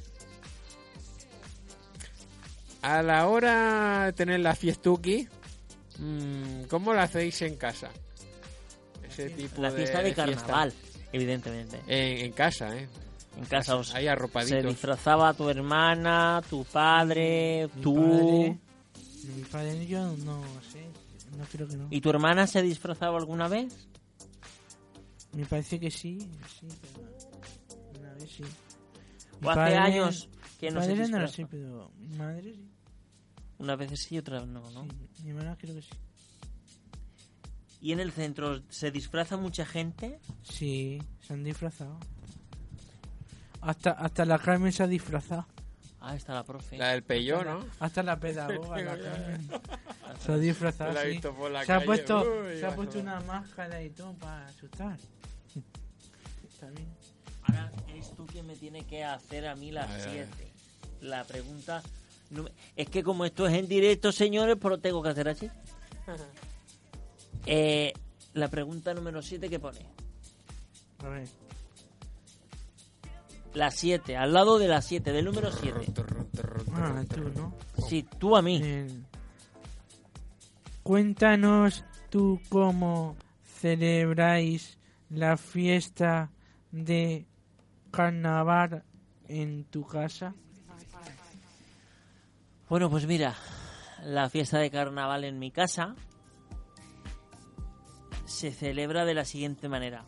A 2.82 3.02
la 3.04 3.28
hora 3.28 4.06
de 4.06 4.14
tener 4.14 4.40
la 4.40 4.56
fiestuki, 4.56 5.28
mm, 6.00 6.64
¿cómo 6.70 6.94
la 6.94 7.04
hacéis 7.04 7.42
en 7.42 7.58
casa? 7.58 7.90
Ese 9.18 9.30
tipo 9.32 9.62
La 9.62 9.72
fiesta 9.72 10.00
de 10.00 10.14
fiesta. 10.14 10.26
carnaval, 10.26 10.74
evidentemente. 11.12 11.80
En, 11.88 12.26
en 12.26 12.32
casa, 12.34 12.76
¿eh? 12.78 12.88
En 13.38 13.46
casa 13.46 13.76
os 13.76 13.94
Ahí 13.94 14.04
se 14.06 14.10
arropaditos. 14.10 14.64
disfrazaba 14.66 15.34
tu 15.34 15.50
hermana, 15.50 16.42
tu 16.50 16.64
padre, 16.66 17.70
Mi 17.76 17.82
tú. 17.82 17.96
padre- 17.96 18.60
mi 19.36 19.42
padre 19.44 19.88
yo 19.88 20.16
no 20.18 20.42
sé, 20.72 20.86
no 21.38 21.44
creo 21.52 21.68
que 21.68 21.76
no. 21.76 21.88
¿Y 21.90 22.00
tu 22.00 22.10
hermana 22.12 22.46
se 22.48 22.62
disfrazaba 22.62 23.18
alguna 23.18 23.48
vez? 23.48 23.88
Me 25.34 25.46
parece 25.46 25.80
que 25.80 25.92
sí, 25.92 26.20
sí, 26.60 26.68
pero 26.94 28.00
una 28.00 28.14
vez 28.14 28.30
sí. 28.32 28.44
Mi 29.42 29.48
¿O 29.48 29.50
hace 29.52 29.60
padre- 29.60 29.78
años 29.78 30.30
que 30.60 30.72
no 30.72 30.82
se 30.82 30.88
padre 30.90 30.96
no 30.96 31.02
disfraza? 31.04 31.22
lo 31.22 31.28
sé, 31.28 31.48
pero 31.52 31.92
mi 31.98 32.08
madre 32.18 32.54
sí. 32.54 32.70
Una 33.58 33.76
vez 33.76 34.00
sí 34.00 34.16
y 34.16 34.18
otra 34.20 34.46
no, 34.46 34.70
¿no? 34.72 34.84
sí. 34.84 35.24
Mi 35.24 35.30
hermana 35.32 35.58
creo 35.60 35.76
que 35.76 35.82
sí. 35.82 35.90
¿Y 37.86 37.92
en 37.92 38.00
el 38.00 38.12
centro 38.12 38.64
se 38.70 38.90
disfraza 38.90 39.38
mucha 39.38 39.64
gente? 39.64 40.20
Sí, 40.42 40.98
se 41.22 41.34
han 41.34 41.44
disfrazado. 41.44 42.00
Hasta, 43.62 43.92
hasta 43.92 44.26
la 44.26 44.40
Carmen 44.40 44.72
se 44.74 44.82
ha 44.82 44.88
disfrazado. 44.88 45.46
Ah, 46.02 46.16
está 46.16 46.34
la 46.34 46.44
profe. 46.44 46.80
La 46.80 46.88
del 46.94 47.04
peyó, 47.04 47.44
¿no? 47.44 47.64
Hasta 47.80 48.02
la 48.02 48.20
pedagoga, 48.20 48.82
la 48.82 48.98
Carmen. 49.04 49.48
Se 50.20 50.32
ha 50.32 50.38
disfrazado, 50.40 50.94
La 50.94 51.02
he 51.04 51.06
sí. 51.06 51.12
visto 51.12 51.36
por 51.36 51.52
la 51.52 51.64
Se 51.64 51.74
ha 51.74 51.86
puesto, 51.86 52.22
Uy, 52.24 52.60
se 52.60 52.66
ha 52.66 52.74
puesto 52.76 52.98
una 52.98 53.20
máscara 53.20 53.84
y 53.84 53.92
todo 53.92 54.14
para 54.14 54.48
asustar. 54.48 54.98
Está 56.50 56.68
bien. 56.72 56.88
Ahora 57.44 57.72
es 57.96 58.16
tú 58.16 58.26
quien 58.26 58.48
me 58.48 58.56
tiene 58.56 58.84
que 58.88 59.04
hacer 59.04 59.46
a 59.48 59.56
mí 59.56 59.72
las 59.72 59.88
A 59.92 59.98
ver, 59.98 60.08
a 60.08 60.12
ver. 60.12 60.28
7. 60.38 60.52
La 61.02 61.24
pregunta... 61.24 61.84
no- 62.32 62.50
Es 62.76 62.90
que 62.90 63.04
como 63.04 63.26
esto 63.26 63.46
es 63.46 63.54
en 63.54 63.68
directo, 63.68 64.12
señores, 64.12 64.56
pues 64.60 64.72
lo 64.72 64.80
tengo 64.80 65.04
que 65.04 65.10
hacer 65.10 65.30
así. 65.30 65.52
Eh, 67.46 67.94
la 68.34 68.50
pregunta 68.50 68.94
número 68.94 69.22
7 69.22 69.50
que 69.50 69.60
pone. 69.60 69.80
A 71.00 71.10
ver. 71.10 71.28
La 73.54 73.72
7, 73.72 74.18
al 74.18 74.34
lado 74.34 74.60
de 74.60 74.68
la 74.68 74.82
7, 74.82 75.12
del 75.12 75.26
número 75.26 75.52
7. 75.52 75.94
Ah, 76.74 77.04
tú, 77.08 77.22
¿no? 77.36 77.56
Sí, 77.88 78.06
tú 78.20 78.36
a 78.36 78.42
mí. 78.42 78.62
Cuéntanos 80.84 81.86
tú 82.10 82.42
cómo 82.50 83.16
celebráis 83.44 84.78
la 85.10 85.38
fiesta 85.38 86.32
de 86.72 87.26
carnaval 87.92 88.84
en 89.28 89.64
tu 89.66 89.86
casa. 89.86 90.36
Bueno, 92.68 92.90
pues 92.90 93.08
mira, 93.08 93.36
la 94.04 94.30
fiesta 94.30 94.60
de 94.60 94.70
carnaval 94.70 95.24
en 95.24 95.40
mi 95.40 95.52
casa 95.52 95.96
se 98.36 98.52
celebra 98.52 99.06
de 99.06 99.14
la 99.16 99.26
siguiente 99.26 99.68
manera. 99.68 100.06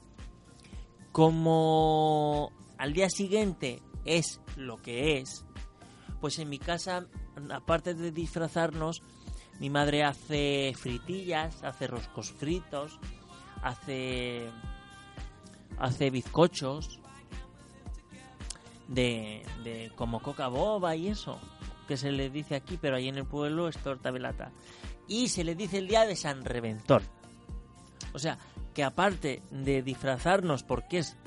Como 1.12 2.52
al 2.78 2.94
día 2.94 3.10
siguiente 3.10 3.82
es 4.06 4.40
lo 4.56 4.82
que 4.82 5.18
es, 5.18 5.46
pues 6.22 6.38
en 6.40 6.50
mi 6.50 6.60
casa, 6.60 7.08
aparte 7.52 7.96
de 7.96 8.12
disfrazarnos, 8.12 9.02
mi 9.60 9.70
madre 9.70 10.04
hace 10.04 10.74
fritillas, 10.78 11.64
hace 11.64 11.88
roscos 11.88 12.32
fritos, 12.32 13.00
hace 13.64 14.52
hace 15.80 16.10
bizcochos 16.10 17.00
de, 18.88 19.44
de 19.64 19.92
como 19.96 20.22
coca 20.22 20.48
boba 20.48 20.96
y 20.96 21.08
eso 21.08 21.40
que 21.88 21.98
se 21.98 22.12
le 22.12 22.30
dice 22.30 22.56
aquí, 22.56 22.78
pero 22.80 22.98
ahí 22.98 23.08
en 23.08 23.18
el 23.18 23.26
pueblo 23.26 23.68
es 23.68 23.78
torta 23.78 24.12
velata. 24.12 24.52
Y 25.08 25.30
se 25.30 25.44
le 25.44 25.56
dice 25.56 25.78
el 25.78 25.88
día 25.88 26.06
de 26.06 26.16
San 26.16 26.44
Reventor. 26.44 27.02
O 28.18 28.20
sea, 28.20 28.40
que 28.74 28.84
aparte 28.84 29.44
de 29.52 29.84
disfrazarnos 29.84 30.64
porque 30.64 30.98
es 30.98 31.18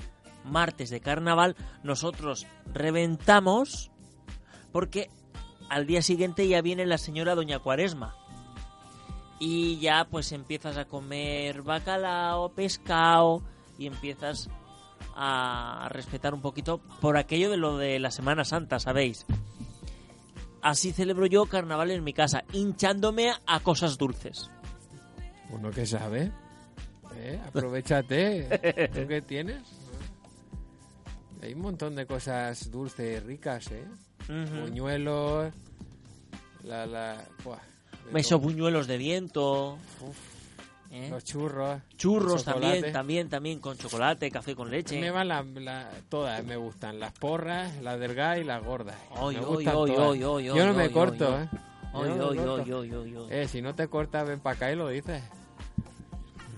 martes 0.45 0.91
de 0.91 1.01
carnaval, 1.01 1.55
nosotros 1.84 2.49
reventamos 2.74 3.93
porque 4.72 5.09
al 5.68 5.86
día 5.86 6.03
siguiente 6.03 6.49
ya 6.49 6.62
viene 6.62 6.84
la 6.86 6.99
señora 6.99 7.36
Doña 7.36 7.61
Cuaresma. 7.61 8.16
Y 9.38 9.78
ya 9.78 10.05
pues 10.11 10.32
empiezas 10.32 10.76
a 10.78 10.86
comer 10.86 11.62
bacalao, 11.62 12.49
pescado 12.49 13.41
y 13.78 13.86
empiezas 13.86 14.51
a 15.14 15.88
respetar 15.93 16.34
un 16.34 16.43
poquito 16.43 16.78
por 17.01 17.16
aquello 17.16 17.51
de 17.51 17.57
lo 17.57 17.78
de 17.78 18.01
la 18.01 18.11
Semana 18.11 18.45
Santa, 18.45 18.80
¿sabéis? 18.80 19.26
Así 20.61 20.91
celebro 20.91 21.26
yo 21.26 21.47
carnaval 21.47 21.93
en 21.93 22.03
mi 22.03 22.12
casa, 22.12 22.43
hinchándome 22.53 23.30
a 23.47 23.61
cosas 23.61 23.97
dulces. 23.97 24.51
Uno 25.51 25.70
que 25.70 25.86
sabe. 25.86 26.32
¿Eh? 27.23 27.39
Aprovechate. 27.47 28.91
¿Tú 28.95 29.07
qué 29.07 29.21
tienes? 29.23 29.61
Hay 31.43 31.53
un 31.55 31.61
montón 31.61 31.95
de 31.97 32.07
cosas 32.07 32.71
dulces, 32.71 33.23
ricas, 33.25 33.71
¿eh? 33.71 33.85
Ujú. 34.25 34.61
Buñuelos. 34.62 35.53
La, 36.64 36.87
la, 36.87 37.25
buah, 37.45 37.59
Esos 38.14 38.41
buñuelos 38.41 38.87
de 38.87 38.97
viento. 38.99 39.79
¿eh? 40.91 41.09
Los 41.11 41.25
churros. 41.25 41.81
Churros 41.97 42.45
también, 42.45 42.93
también, 42.93 43.29
también 43.29 43.59
con 43.61 43.77
chocolate, 43.79 44.31
café 44.31 44.55
con 44.55 44.71
leche. 44.71 45.01
Me 45.01 45.11
van 45.11 45.29
la- 45.29 45.43
la- 45.43 45.91
todas, 46.09 46.45
me 46.45 46.57
gustan. 46.57 46.99
Las 47.01 47.12
porras, 47.12 47.81
las 47.83 47.99
delgadas 48.01 48.39
y 48.39 48.45
las 48.45 48.62
gordas. 48.64 48.97
Oy, 49.12 49.37
me 49.37 49.41
oy, 49.45 49.64
oy, 49.75 49.91
todas. 49.95 50.18
Yo 50.57 50.66
no 50.66 50.75
me 50.75 50.91
corto, 50.91 51.39
¿eh? 51.43 51.49
Eh, 53.31 53.49
si 53.49 53.62
no 53.62 53.75
te 53.75 53.89
cortas, 53.89 54.27
ven 54.29 54.41
para 54.41 54.57
acá 54.57 54.73
y 54.73 54.77
lo 54.77 54.89
dices. 54.89 55.23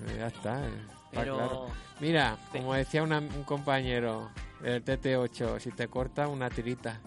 Eh, 0.08 0.16
Ya 0.18 0.26
está, 0.28 0.66
eh, 0.66 0.70
está 1.06 1.20
Pero- 1.20 1.36
claro. 1.36 1.66
Mira, 2.00 2.36
como 2.50 2.74
decía 2.74 3.02
una- 3.02 3.18
un 3.18 3.44
compañero 3.44 4.30
del 4.60 4.82
TT8, 4.84 5.60
si 5.60 5.70
te 5.70 5.88
cortas 5.88 6.28
una 6.28 6.50
tirita. 6.50 7.00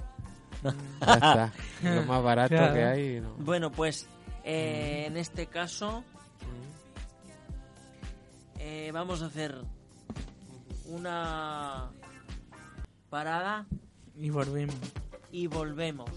ya 1.02 1.14
está. 1.14 1.54
Lo 1.84 2.04
más 2.04 2.24
barato 2.24 2.56
Claro. 2.56 2.74
que 2.74 2.84
hay. 2.84 3.20
¿no? 3.22 3.34
Bueno, 3.38 3.72
pues 3.72 4.08
eh, 4.43 5.04
en 5.08 5.18
este 5.18 5.48
caso 5.48 6.04
eh, 8.60 8.91
vamos 8.93 9.22
a 9.22 9.26
hacer 9.28 9.56
una 10.88 11.89
parada 13.10 13.66
Y 14.18 14.30
volvemos. 14.30 14.76
y 15.32 15.48
volvemos 15.48 16.10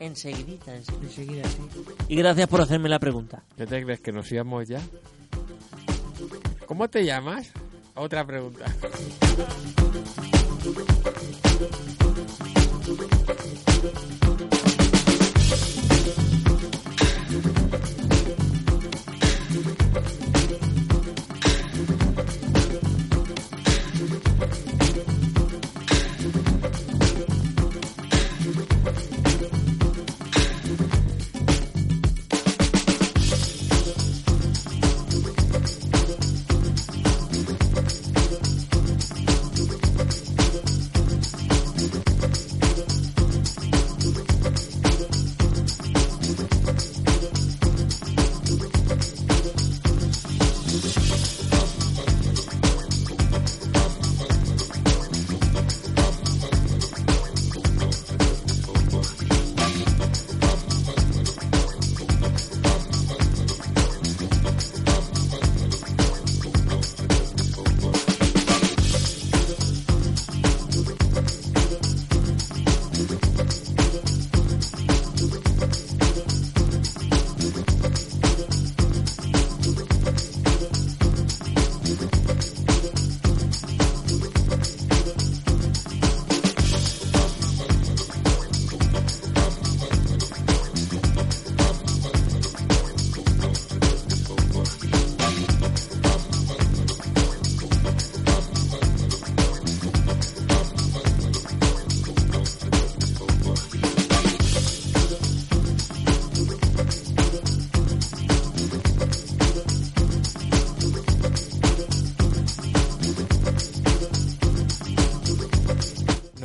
enseguidita, 0.00 0.74
enseguida. 0.74 1.02
Enseguida, 1.06 1.48
sí. 1.48 1.84
Y 2.08 2.16
gracias 2.16 2.48
por 2.48 2.60
hacerme 2.60 2.88
la 2.88 2.98
pregunta. 2.98 3.44
¿Qué 3.56 3.66
te 3.66 3.82
crees 3.84 4.00
que 4.00 4.12
nos 4.12 4.30
íbamos 4.32 4.66
ya? 4.68 4.80
¿Cómo 6.66 6.88
te 6.88 7.04
llamas? 7.04 7.50
Otra 7.94 8.26
pregunta. 8.26 8.64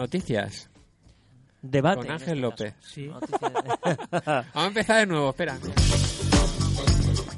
Noticias 0.09 0.71
Debate. 1.61 1.97
con 1.97 2.09
Ángel 2.09 2.29
este 2.29 2.41
López. 2.41 2.73
Sí. 2.81 3.07
Vamos 4.25 4.47
a 4.55 4.65
empezar 4.65 4.97
de 5.01 5.05
nuevo, 5.05 5.29
espera. 5.29 5.55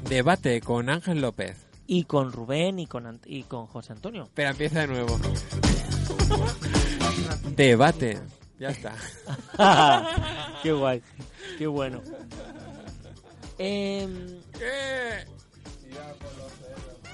Debate 0.08 0.62
con 0.62 0.88
Ángel 0.88 1.20
López. 1.20 1.58
y 1.86 2.04
con 2.04 2.32
Rubén 2.32 2.78
y 2.78 2.86
con, 2.86 3.20
y 3.26 3.42
con 3.42 3.66
José 3.66 3.92
Antonio. 3.92 4.22
Espera, 4.22 4.50
empieza 4.52 4.80
de 4.80 4.86
nuevo. 4.86 5.20
Debate. 7.54 8.18
Ya 8.58 8.70
está. 8.70 8.94
qué 10.62 10.72
guay, 10.72 11.02
qué 11.58 11.66
bueno. 11.66 12.00
Em, 13.58 14.40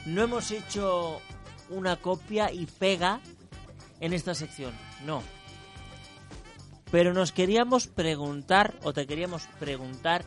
no 0.06 0.22
hemos 0.22 0.52
hecho 0.52 1.20
una 1.68 1.96
copia 1.96 2.52
y 2.52 2.66
pega 2.66 3.20
en 3.98 4.12
esta 4.12 4.36
sección, 4.36 4.72
no. 5.04 5.20
Pero 6.90 7.12
nos 7.12 7.32
queríamos 7.32 7.86
preguntar, 7.86 8.74
o 8.82 8.92
te 8.92 9.06
queríamos 9.06 9.46
preguntar, 9.58 10.24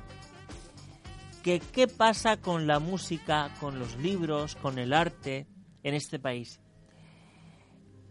que 1.41 1.59
qué 1.59 1.87
pasa 1.87 2.37
con 2.37 2.67
la 2.67 2.79
música, 2.79 3.49
con 3.59 3.79
los 3.79 3.97
libros, 3.97 4.55
con 4.55 4.77
el 4.77 4.93
arte 4.93 5.47
en 5.83 5.95
este 5.95 6.19
país. 6.19 6.61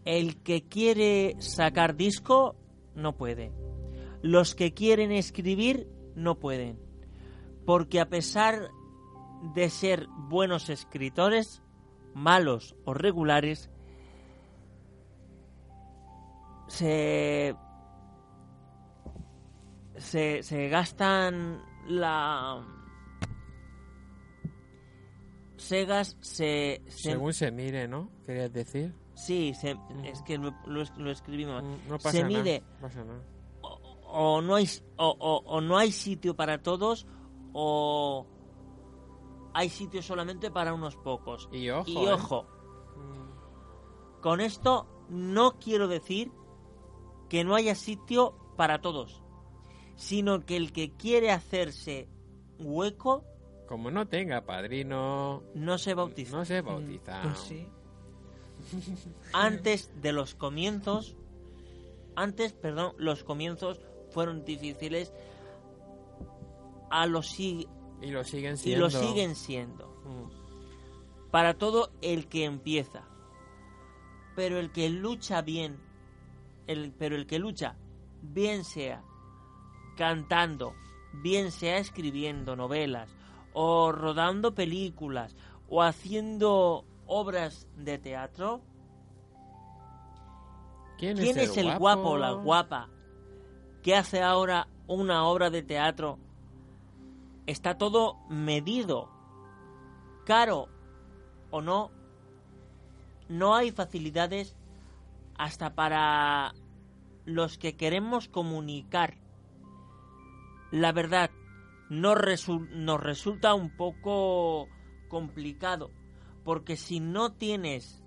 El 0.03 0.41
que 0.43 0.67
quiere 0.67 1.35
sacar 1.39 1.95
disco 1.95 2.55
no 2.95 3.15
puede. 3.15 3.51
Los 4.21 4.53
que 4.53 4.73
quieren 4.73 5.11
escribir 5.11 5.87
no 6.15 6.39
pueden. 6.39 6.79
Porque 7.65 7.99
a 8.01 8.09
pesar 8.09 8.69
de 9.55 9.69
ser 9.69 10.07
buenos 10.27 10.69
escritores, 10.69 11.63
malos 12.13 12.75
o 12.83 12.93
regulares, 12.93 13.69
se, 16.67 17.55
se, 20.01 20.43
se 20.43 20.67
gastan 20.69 21.63
la... 21.87 22.63
Segas 25.57 26.17
se, 26.21 26.81
se- 26.87 27.11
Según 27.11 27.33
se 27.33 27.51
mire, 27.51 27.87
¿no? 27.87 28.09
¿Querías 28.25 28.51
decir? 28.51 28.95
sí, 29.13 29.53
se- 29.53 29.77
es 30.05 30.21
que 30.23 30.37
lo, 30.39 30.51
lo, 30.65 30.83
lo 30.97 31.11
escribí 31.11 31.45
mal. 31.45 31.63
No 31.87 31.97
pasa 31.97 32.11
se 32.11 32.23
mide 32.23 32.63
pasa 32.81 33.03
nada. 33.03 33.21
o 33.61 34.41
no 34.41 34.55
hay 34.55 34.67
o, 34.97 35.15
o- 35.19 35.43
o 35.45 35.61
no 35.61 35.77
hay 35.77 35.91
sitio 35.91 36.35
para 36.35 36.63
todos 36.63 37.05
o 37.53 38.25
hay 39.53 39.69
sitio 39.69 40.01
solamente 40.01 40.49
para 40.49 40.73
unos 40.73 40.95
pocos 40.95 41.47
Y 41.51 41.69
ojo, 41.69 41.87
y 41.89 41.97
¿eh? 41.97 42.11
ojo 42.13 42.47
con 44.21 44.39
esto 44.41 44.87
no 45.09 45.59
quiero 45.59 45.87
decir 45.87 46.31
que 47.29 47.43
no 47.43 47.53
haya 47.53 47.75
sitio 47.75 48.35
para 48.57 48.81
todos 48.81 49.20
sino 50.01 50.43
que 50.45 50.57
el 50.57 50.73
que 50.73 50.89
quiere 50.91 51.29
hacerse 51.29 52.07
hueco 52.57 53.23
Como 53.67 53.91
no 53.91 54.07
tenga 54.07 54.45
padrino, 54.45 55.43
no 55.53 55.77
se 55.77 55.93
bautiza 55.93 56.37
no 56.37 56.43
se 56.45 56.61
bautiza. 56.61 57.21
Pues 57.21 57.39
sí. 57.39 57.67
antes 59.33 59.91
de 60.01 60.11
los 60.11 60.33
comienzos 60.33 61.15
antes 62.15 62.53
perdón 62.53 62.93
los 62.97 63.23
comienzos 63.23 63.79
fueron 64.09 64.43
difíciles, 64.43 65.13
a 66.89 67.05
los 67.05 67.39
Y 67.39 67.67
lo 68.01 68.23
siguen 68.23 68.55
y 68.55 68.57
siendo. 68.57 68.85
lo 68.85 68.89
siguen 68.89 69.35
siendo. 69.35 69.87
Mm. 70.03 71.29
Para 71.31 71.53
todo 71.53 71.93
el 72.01 72.27
que 72.27 72.43
empieza. 72.43 73.07
Pero 74.35 74.59
el 74.59 74.71
que 74.71 74.89
lucha 74.89 75.41
bien, 75.41 75.79
el, 76.67 76.91
pero 76.91 77.15
el 77.15 77.25
que 77.25 77.39
lucha, 77.39 77.77
bien 78.21 78.65
sea 78.65 79.01
cantando, 79.95 80.73
bien 81.13 81.51
sea 81.51 81.77
escribiendo 81.77 82.55
novelas, 82.55 83.09
o 83.53 83.91
rodando 83.91 84.53
películas, 84.53 85.35
o 85.69 85.81
haciendo 85.81 86.85
obras 87.05 87.67
de 87.75 87.97
teatro, 87.97 88.61
¿Quién, 90.97 91.17
¿quién 91.17 91.37
es 91.39 91.57
el 91.57 91.77
guapo 91.79 92.11
o 92.11 92.17
la 92.17 92.31
guapa 92.31 92.87
que 93.81 93.95
hace 93.95 94.21
ahora 94.21 94.67
una 94.87 95.25
obra 95.25 95.49
de 95.49 95.63
teatro? 95.63 96.19
Está 97.47 97.77
todo 97.77 98.17
medido, 98.29 99.09
caro 100.25 100.69
o 101.49 101.61
no. 101.61 101.91
No 103.29 103.55
hay 103.55 103.71
facilidades 103.71 104.55
hasta 105.37 105.73
para 105.73 106.53
los 107.25 107.57
que 107.57 107.75
queremos 107.75 108.27
comunicar. 108.27 109.17
La 110.71 110.91
verdad, 110.91 111.29
nos, 111.89 112.15
resu- 112.15 112.69
nos 112.69 112.99
resulta 113.01 113.53
un 113.53 113.75
poco 113.75 114.67
complicado, 115.09 115.91
porque 116.43 116.77
si 116.77 116.99
no 116.99 117.33
tienes 117.33 118.03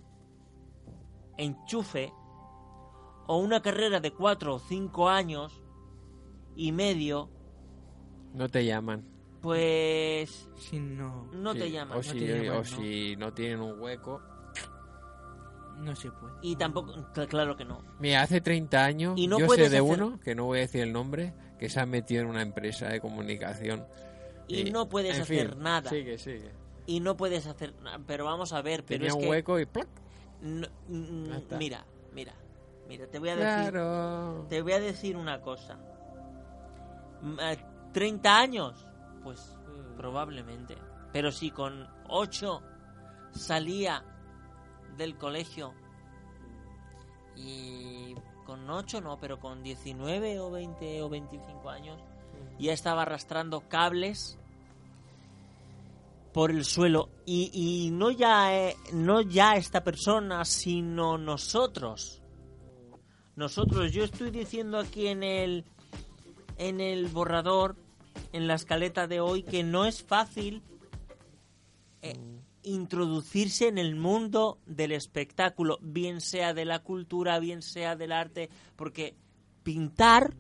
enchufe, 1.37 2.13
o 3.27 3.39
una 3.39 3.63
carrera 3.63 4.01
de 4.01 4.13
cuatro 4.13 4.55
o 4.55 4.59
cinco 4.59 5.09
años 5.09 5.63
y 6.57 6.73
medio, 6.73 7.31
No 8.35 8.49
te 8.49 8.65
llaman. 8.65 9.05
pues 9.41 10.51
Si 10.57 10.79
no, 10.81 11.27
no 11.33 11.53
Sí, 11.53 11.59
te 11.59 11.71
llaman. 11.71 11.93
O, 11.93 11.97
no 11.99 12.03
si, 12.03 12.19
te 12.19 12.27
llaman, 12.27 12.51
o 12.51 12.59
no. 12.59 12.65
si 12.65 13.17
no 13.17 13.33
tienen 13.33 13.61
un 13.61 13.81
hueco. 13.81 14.21
No 15.85 15.95
se 15.97 16.11
puede. 16.11 16.35
Y 16.43 16.57
tampoco, 16.57 16.93
cl- 17.15 17.29
claro 17.29 17.57
que 17.57 17.65
no. 17.65 17.83
Mira, 18.01 18.23
hace 18.23 18.41
30 18.41 18.85
años 18.85 19.15
Y 19.17 19.27
no 19.27 19.39
yo 19.39 19.49
sé 19.49 19.61
de 19.63 19.67
hacer- 19.67 19.83
uno, 19.83 20.19
que 20.21 20.35
no 20.35 20.45
voy 20.45 20.59
a 20.59 20.61
decir 20.63 20.81
el 20.83 20.93
nombre, 20.93 21.33
que 21.59 21.69
se 21.69 21.81
ha 21.81 21.87
metido 21.87 22.23
en 22.23 22.29
una 22.29 22.43
empresa 22.43 22.89
de 22.89 23.01
comunicación. 23.01 23.87
Y 24.49 24.71
no 24.71 24.89
puedes 24.89 25.17
en 25.17 25.23
hacer 25.23 25.51
fin, 25.53 25.63
nada. 25.63 25.89
Sigue, 25.91 26.19
sigue. 26.19 26.51
Y 26.87 27.01
no 27.01 27.17
puedes 27.17 27.47
hacer 27.47 27.75
nada. 27.83 27.99
Pero 28.07 28.25
vamos 28.27 28.53
a 28.53 28.61
ver, 28.63 28.85
pero 28.85 28.99
Tenía 28.99 29.09
es 29.09 29.15
un 29.15 29.21
que... 29.23 29.29
hueco 29.31 29.59
y 29.61 29.67
¡plac! 29.67 29.89
no- 30.43 30.69
mm, 30.89 31.57
mira, 31.59 31.85
mira, 32.13 32.35
mira, 32.89 33.07
te 33.07 33.19
voy 33.19 33.31
a 33.31 33.37
decir... 33.37 33.71
Claro. 33.73 34.47
Te 34.51 34.61
voy 34.61 34.73
a 34.73 34.81
decir 34.81 35.17
una 35.17 35.41
cosa. 35.41 35.79
Mm, 37.23 37.39
eh, 37.41 37.59
¿30 37.95 38.27
años? 38.27 38.87
Pues 39.23 39.57
probablemente. 39.97 40.77
Pero 41.13 41.31
si 41.33 41.51
con 41.51 41.89
8 42.09 42.61
salía 43.33 44.05
del 44.97 45.17
colegio. 45.17 45.75
Y 47.37 48.15
con 48.45 48.69
8 48.69 49.01
no, 49.01 49.19
pero 49.19 49.41
con 49.41 49.63
19 49.63 50.41
o 50.41 50.51
20 50.51 51.03
o 51.03 51.09
25 51.09 51.71
años 51.71 52.01
ya 52.59 52.73
estaba 52.73 53.03
arrastrando 53.03 53.69
cables 53.69 54.39
por 56.33 56.51
el 56.51 56.65
suelo. 56.65 57.11
Y, 57.25 57.51
y 57.53 57.91
no 57.91 58.11
ya 58.11 58.57
eh, 58.57 58.77
no 58.93 59.21
ya 59.21 59.57
esta 59.57 59.83
persona 59.83 60.45
sino 60.45 61.19
nosotros. 61.19 62.23
Nosotros 63.37 63.93
yo 63.93 64.05
estoy 64.05 64.31
diciendo 64.31 64.79
aquí 64.79 65.09
en 65.09 65.23
el 65.23 65.65
en 66.57 66.81
el 66.81 67.09
borrador 67.09 67.77
en 68.33 68.47
la 68.47 68.55
escaleta 68.55 69.07
de 69.07 69.21
hoy 69.21 69.43
que 69.43 69.65
no 69.65 69.87
es 69.87 70.03
fácil 70.03 70.63
eh, 72.03 72.17
introducirse 72.65 73.69
en 73.69 73.79
el 73.79 73.95
mundo 73.95 74.59
del 74.67 74.93
espectáculo 74.93 75.79
bien 75.81 76.21
sea 76.21 76.55
de 76.55 76.65
la 76.65 76.81
cultura 76.81 77.39
bien 77.39 77.63
sea 77.63 77.97
del 77.97 78.13
arte 78.13 78.51
porque 78.77 79.17
pintar 79.63 80.35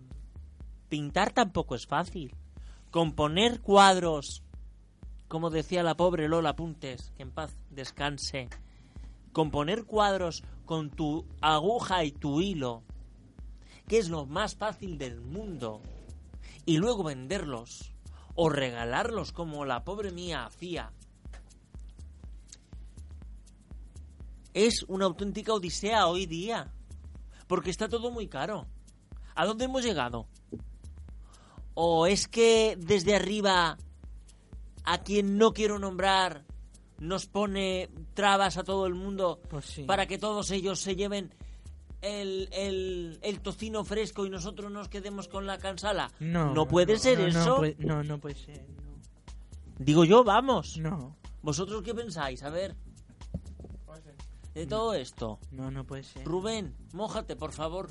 pintar 0.88 1.32
tampoco 1.32 1.74
es 1.74 1.86
fácil. 1.86 2.34
Componer 2.90 3.60
cuadros 3.60 4.42
como 5.28 5.50
decía 5.50 5.82
la 5.82 5.96
pobre 5.96 6.28
Lola 6.28 6.56
Puntes 6.56 7.12
que 7.16 7.22
en 7.22 7.30
paz 7.30 7.56
descanse 7.70 8.48
componer 9.34 9.84
cuadros 9.84 10.44
con 10.64 10.88
tu 10.88 11.26
aguja 11.42 12.04
y 12.04 12.12
tu 12.12 12.40
hilo, 12.40 12.82
que 13.86 13.98
es 13.98 14.08
lo 14.08 14.24
más 14.24 14.54
fácil 14.54 14.96
del 14.96 15.20
mundo, 15.20 15.82
y 16.64 16.78
luego 16.78 17.02
venderlos 17.02 17.92
o 18.34 18.48
regalarlos 18.48 19.32
como 19.32 19.66
la 19.66 19.84
pobre 19.84 20.12
mía 20.12 20.46
hacía, 20.46 20.92
es 24.54 24.84
una 24.88 25.04
auténtica 25.04 25.52
odisea 25.52 26.06
hoy 26.06 26.26
día, 26.26 26.72
porque 27.46 27.70
está 27.70 27.88
todo 27.88 28.10
muy 28.10 28.28
caro. 28.28 28.66
¿A 29.34 29.44
dónde 29.46 29.64
hemos 29.66 29.84
llegado? 29.84 30.26
¿O 31.74 32.06
es 32.06 32.28
que 32.28 32.76
desde 32.80 33.16
arriba 33.16 33.76
a 34.84 34.98
quien 35.02 35.38
no 35.38 35.52
quiero 35.52 35.78
nombrar 35.78 36.44
nos 36.98 37.26
pone 37.26 37.90
trabas 38.14 38.56
a 38.56 38.62
todo 38.64 38.86
el 38.86 38.94
mundo 38.94 39.40
Pues 39.50 39.64
sí. 39.66 39.82
para 39.82 40.06
que 40.06 40.16
todos 40.18 40.52
ellos 40.52 40.78
se 40.80 40.94
lleven 40.94 41.34
el, 42.00 42.48
el, 42.52 43.18
el 43.22 43.40
tocino 43.40 43.84
fresco 43.84 44.24
y 44.24 44.30
nosotros 44.30 44.70
nos 44.70 44.88
quedemos 44.88 45.26
con 45.26 45.46
la 45.46 45.58
cansala? 45.58 46.12
No, 46.20 46.66
puede 46.68 46.96
ser 46.98 47.18
no, 47.18 47.26
eso. 47.26 47.44
No, 47.44 47.56
puede- 47.56 47.76
no, 47.80 48.04
no 48.04 48.18
puede 48.20 48.36
ser. 48.36 48.64
Digo 49.78 50.04
yo, 50.04 50.22
vamos. 50.22 50.76
No. 50.78 50.90
no, 50.90 51.16
¿Vosotros 51.42 51.82
qué 51.82 51.92
pensáis? 51.92 52.42
A 52.44 52.50
ver. 52.50 52.76
De 54.54 54.66
todo 54.66 54.94
esto. 54.94 55.38
no, 55.50 55.70
no 55.70 55.84
puede 55.84 56.04
ser. 56.04 56.24
Rubén, 56.24 56.74
mójate, 56.92 57.34
por 57.36 57.52
favor. 57.52 57.90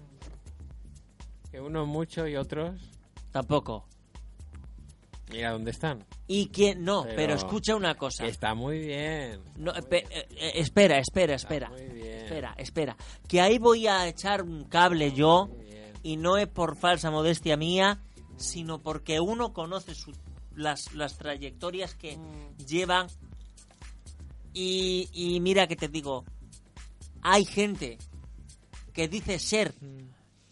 Que 1.51 1.59
unos 1.59 1.88
muchos 1.88 2.30
y 2.30 2.36
otros. 2.36 2.80
Tampoco. 3.32 3.86
Mira 5.30 5.51
dónde 5.51 5.72
están. 5.72 6.05
Y 6.28 6.47
quién 6.49 6.84
no, 6.84 7.03
pero, 7.03 7.16
Pero- 7.16 7.34
escucha 7.36 7.76
una 7.76 7.95
cosa. 7.95 8.26
Está 8.26 8.53
muy 8.53 8.80
bien. 8.80 9.41
No, 9.57 9.72
eh, 9.76 9.84
eh, 9.89 10.51
espera, 10.55 10.99
espera, 10.99 11.36
Está 11.36 11.47
espera. 11.47 11.70
muy 11.70 11.82
bien. 11.88 12.18
Espera, 12.24 12.53
espera. 12.57 12.97
Que 13.28 13.41
ahí 13.41 13.57
voy 13.57 13.88
a 13.88 14.07
echar 14.07 14.43
un 14.43 14.66
cable 14.66 15.11
yo. 15.14 15.49
Y 16.03 16.18
no 16.18 16.38
es 16.38 16.47
por 16.47 16.76
falsa 16.76 17.09
modestia 17.11 17.55
mía, 17.57 18.01
sino 18.38 18.80
porque 18.80 19.20
uno 19.22 19.53
conoce 19.53 19.95
su- 19.95 20.11
las, 20.55 20.93
las 20.93 21.18
trayectorias 21.18 21.95
que 21.95 22.18
llevan. 22.68 23.07
Y, 24.53 25.09
y 25.14 25.39
mira 25.39 25.66
que 25.68 25.76
te 25.76 25.88
digo, 25.88 26.26
hay 27.24 27.45
gente 27.45 27.97
que 28.93 29.07
dice 29.07 29.39
ser 29.39 29.74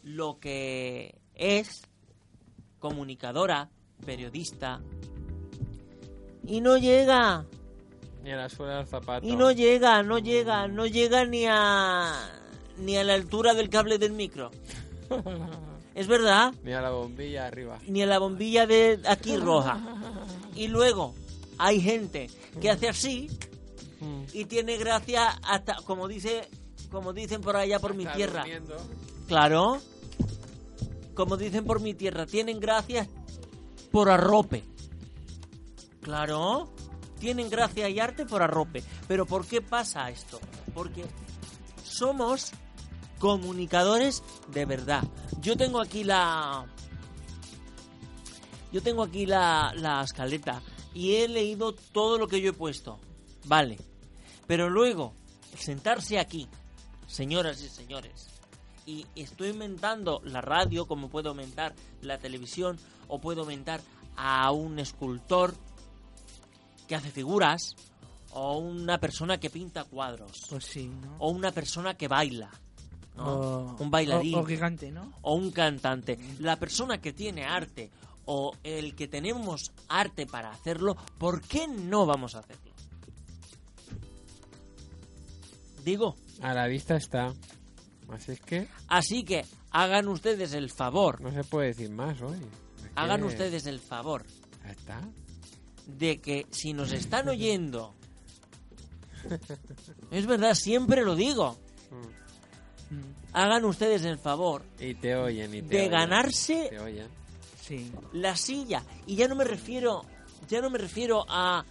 lo 0.04 0.40
que 0.40 1.16
es, 1.36 1.84
comunicadora, 2.80 3.70
periodista, 4.06 4.82
y 6.48 6.62
no 6.62 6.78
llega, 6.78 7.46
Ni 8.24 8.32
a 8.32 8.38
la 8.38 8.50
suela 8.50 8.78
del 8.78 8.88
zapato. 8.88 9.28
y 9.28 9.36
no 9.36 9.52
llega, 9.52 10.02
no 10.02 10.18
llega, 10.18 10.68
no 10.68 10.88
llega 10.88 11.26
ni 11.26 11.46
a 11.48 12.14
ni 12.78 12.98
a 12.98 13.04
la 13.04 13.14
altura 13.14 13.54
del 13.54 13.70
cable 13.70 13.98
del 14.00 14.14
micro. 14.14 14.50
¿Es 15.94 16.08
verdad? 16.08 16.54
Ni 16.64 16.72
a 16.72 16.82
la 16.82 16.90
bombilla 16.90 17.46
arriba. 17.48 17.78
Ni 17.86 18.02
a 18.02 18.06
la 18.06 18.18
bombilla 18.18 18.66
de 18.66 19.00
aquí 19.08 19.38
roja. 19.38 19.80
Y 20.56 20.68
luego 20.68 21.14
hay 21.58 21.80
gente 21.80 22.30
que 22.60 22.70
hace 22.70 22.90
así 22.90 23.30
y 24.34 24.46
tiene 24.46 24.78
gracia 24.78 25.30
hasta 25.44 25.76
como 25.86 26.08
dice 26.10 26.50
como 26.92 27.14
dicen 27.14 27.42
por 27.42 27.56
allá 27.56 27.80
por 27.80 27.96
mi 27.96 28.06
tierra. 28.06 28.42
durmiendo. 28.42 28.78
Claro. 29.28 29.80
Como 31.14 31.38
dicen 31.38 31.66
por 31.66 31.80
mi 31.80 31.94
tierra, 31.94 32.26
tienen 32.26 32.60
gracia 32.60 33.08
por 33.92 34.10
arrope. 34.10 34.64
Claro. 36.02 36.70
Tienen 37.20 37.50
gracia 37.50 37.88
y 37.90 38.00
arte 38.00 38.26
por 38.26 38.42
arrope. 38.42 38.84
Pero 39.08 39.26
¿por 39.26 39.46
qué 39.46 39.62
pasa 39.62 40.10
esto? 40.10 40.40
Porque 40.74 41.06
somos 41.84 42.52
comunicadores 43.20 44.24
de 44.48 44.66
verdad. 44.66 45.04
Yo 45.40 45.56
tengo 45.56 45.80
aquí 45.80 46.04
la... 46.04 46.66
Yo 48.72 48.82
tengo 48.82 49.04
aquí 49.04 49.26
la, 49.26 49.74
la 49.76 50.02
escaleta 50.02 50.62
y 50.94 51.16
he 51.16 51.28
leído 51.28 51.74
todo 51.74 52.18
lo 52.18 52.28
que 52.28 52.42
yo 52.42 52.50
he 52.50 52.54
puesto. 52.54 53.00
Vale. 53.46 53.78
Pero 54.48 54.70
luego, 54.70 55.14
sentarse 55.58 56.18
aquí, 56.20 56.48
señoras 57.12 57.62
y 57.62 57.70
señores, 57.70 58.28
y 58.86 59.06
estoy 59.16 59.50
inventando 59.50 60.22
la 60.24 60.42
radio, 60.42 60.88
como 60.88 61.10
puedo 61.10 61.30
aumentar 61.30 61.76
la 62.02 62.18
televisión, 62.18 62.80
o 63.08 63.20
puedo 63.20 63.42
aumentar 63.42 63.82
a 64.16 64.52
un 64.52 64.80
escultor 64.80 65.54
que 66.88 66.96
hace 66.96 67.12
figuras, 67.12 67.76
o 68.34 68.58
una 68.58 68.98
persona 68.98 69.40
que 69.40 69.50
pinta 69.50 69.84
cuadros, 69.84 70.32
Pues 70.50 70.66
sí, 70.66 70.88
¿no? 70.88 71.18
o 71.20 71.30
una 71.30 71.52
persona 71.52 71.96
que 71.96 72.08
baila. 72.08 72.50
¿no? 73.18 73.26
O, 73.28 73.76
un 73.78 73.92
bailarín 73.92 74.36
O, 74.36 74.40
o 74.40 74.46
gigante, 74.46 74.90
¿no? 74.90 75.12
o 75.22 75.36
un 75.36 75.52
cantante. 75.52 76.18
La 76.40 76.56
persona 76.56 77.02
que 77.02 77.12
tiene 77.12 77.44
arte 77.44 77.92
o 78.26 78.56
el 78.64 78.96
que 78.96 79.10
tenemos 79.10 79.72
arte 79.90 80.26
para 80.26 80.52
hacerlo, 80.52 80.96
¿por 81.18 81.42
qué 81.42 81.68
no 81.68 82.06
vamos 82.06 82.36
a 82.36 82.40
hacerlo? 82.40 82.72
Digo, 85.84 86.16
A 86.42 86.54
la 86.54 86.68
vista 86.68 86.96
está. 86.96 87.34
Así 88.10 88.32
es 88.34 88.42
que 88.42 88.68
así 88.88 89.24
que 89.24 89.46
hagan 89.72 90.08
ustedes 90.10 90.54
el 90.54 90.70
favor, 90.70 91.22
no 91.22 91.32
se 91.32 91.44
puede 91.44 91.68
decir 91.68 91.90
más 91.92 92.22
hoy. 92.22 92.36
Es 92.38 92.84
que 92.84 92.92
hagan 92.96 93.24
ustedes 93.24 93.66
el 93.68 93.80
favor 93.80 94.26
está. 94.70 95.02
de 95.88 96.18
que 96.20 96.46
si 96.52 96.74
nos 96.74 96.92
están 96.92 97.28
oyendo, 97.30 97.94
es 100.12 100.26
verdad, 100.26 100.54
siempre 100.56 101.04
lo 101.04 101.16
digo, 101.16 101.58
Mm. 102.90 103.14
hagan 103.34 103.64
ustedes 103.66 104.04
el 104.04 104.18
favor 104.18 104.64
Y 104.80 104.96
te 104.96 105.16
oyen 105.16 105.54
y 105.56 105.62
te 105.62 105.68
de 105.70 105.78
oyen. 105.80 105.92
ganarse 105.92 106.68
Te 106.70 106.80
oyen. 106.80 107.08
Sí. 107.62 107.90
la 108.14 108.36
silla. 108.36 108.84
Y 109.06 109.16
ya 109.16 109.28
no 109.30 109.36
me 109.36 109.46
refiero, 109.46 110.02
ya 110.50 110.60
no 110.62 110.70
me 110.70 110.78
refiero 110.78 111.24
a 111.30 111.64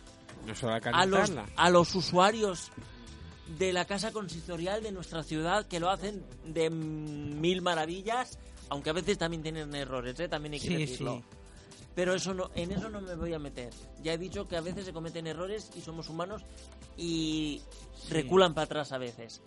No 0.47 0.55
solo 0.55 0.73
a 0.75 0.77
a 0.79 1.05
los, 1.07 1.31
a 1.57 1.69
los 1.71 1.95
usuarios 1.95 2.71
de 3.59 3.73
la 3.73 3.85
casa 3.85 4.13
consistorial 4.13 4.83
de 4.83 4.93
nuestra 4.93 5.23
ciudad 5.23 5.67
que 5.67 5.81
lo 5.81 5.91
hacen 5.91 6.25
de 6.47 6.71
mil 6.71 7.63
maravillas, 7.63 8.39
aunque 8.69 8.91
a 8.91 8.93
veces 8.93 9.19
también 9.19 9.43
tienen 9.43 9.75
errores, 9.75 10.19
¿eh? 10.21 10.29
también 10.29 10.55
hay 10.55 10.61
que 10.61 10.69
Sí, 10.69 10.77
decirlo. 10.77 11.17
sí. 11.17 11.25
Pero 11.95 12.15
eso 12.15 12.33
no, 12.33 12.51
en 12.55 12.71
eso 12.71 12.89
no 12.89 13.01
me 13.01 13.17
voy 13.17 13.35
a 13.35 13.39
meter. 13.41 13.73
Ya 14.03 14.13
he 14.13 14.19
dicho 14.19 14.47
que 14.47 14.57
a 14.57 14.61
veces 14.61 14.85
se 14.87 14.93
cometen 14.93 15.27
errores 15.27 15.71
y 15.75 15.81
somos 15.81 16.09
humanos 16.09 16.43
y 16.97 17.61
reculan 18.09 18.55
para 18.55 18.67
atrás 18.67 18.93
a 18.93 18.99
veces. 18.99 19.43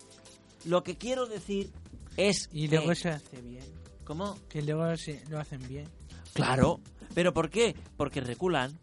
Lo 0.66 0.82
que 0.82 0.96
quiero 0.98 1.26
decir 1.26 1.70
es 2.16 2.48
Y 2.52 2.68
que- 2.68 2.76
luego 2.76 2.94
se 2.94 3.08
hace 3.08 3.40
bien. 3.40 3.64
¿Cómo? 4.04 4.38
Que 4.50 4.60
luego 4.62 4.94
se, 4.98 5.24
lo 5.30 5.40
hacen 5.40 5.66
bien. 5.66 5.88
Claro. 6.34 6.80
¿Pero 7.14 7.32
por 7.32 7.48
qué? 7.48 7.74
Porque 7.96 8.20
reculan, 8.20 8.78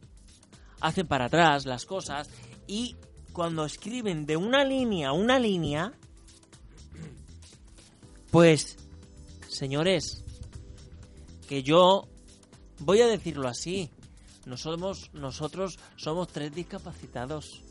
hacen 0.79 1.07
para 1.07 1.25
atrás 1.25 1.65
las 1.67 1.85
cosas 1.85 2.27
y 2.65 2.95
cuando 3.33 3.65
escriben 3.65 4.25
de 4.25 4.37
una 4.37 4.63
línea 4.63 5.09
a 5.09 5.13
una 5.13 5.39
línea, 5.39 5.93
pues, 8.31 8.77
señores, 9.47 10.23
que 11.47 11.63
yo 11.63 12.07
voy 12.79 13.01
a 13.01 13.07
decirlo 13.07 13.47
así, 13.47 13.89
nosotros 14.45 15.79
somos 15.95 16.27
tres 16.29 16.53
discapacitados 16.53 17.61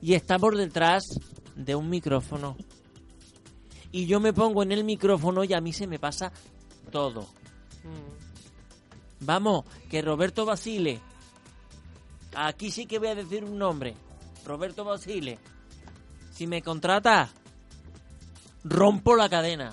y 0.00 0.14
estamos 0.14 0.56
detrás 0.56 1.04
de 1.56 1.74
un 1.74 1.88
micrófono. 1.88 2.56
Y 3.90 4.06
yo 4.06 4.20
me 4.20 4.32
pongo 4.32 4.62
en 4.62 4.72
el 4.72 4.84
micrófono 4.84 5.44
y 5.44 5.54
a 5.54 5.60
mí 5.60 5.72
se 5.72 5.86
me 5.86 5.98
pasa 5.98 6.32
todo. 6.90 7.26
Vamos, 9.20 9.64
que 9.88 10.02
Roberto 10.02 10.44
Basile. 10.44 11.00
Aquí 12.34 12.70
sí 12.70 12.86
que 12.86 12.98
voy 12.98 13.08
a 13.08 13.14
decir 13.14 13.44
un 13.44 13.56
nombre. 13.56 13.94
Roberto 14.44 14.84
Basile. 14.84 15.38
Si 16.32 16.46
me 16.46 16.62
contrata, 16.62 17.28
rompo 18.64 19.16
la 19.16 19.28
cadena. 19.28 19.72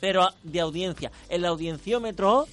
Pero 0.00 0.28
de 0.42 0.60
audiencia. 0.60 1.10
El 1.28 1.44
audienciómetro 1.46 2.46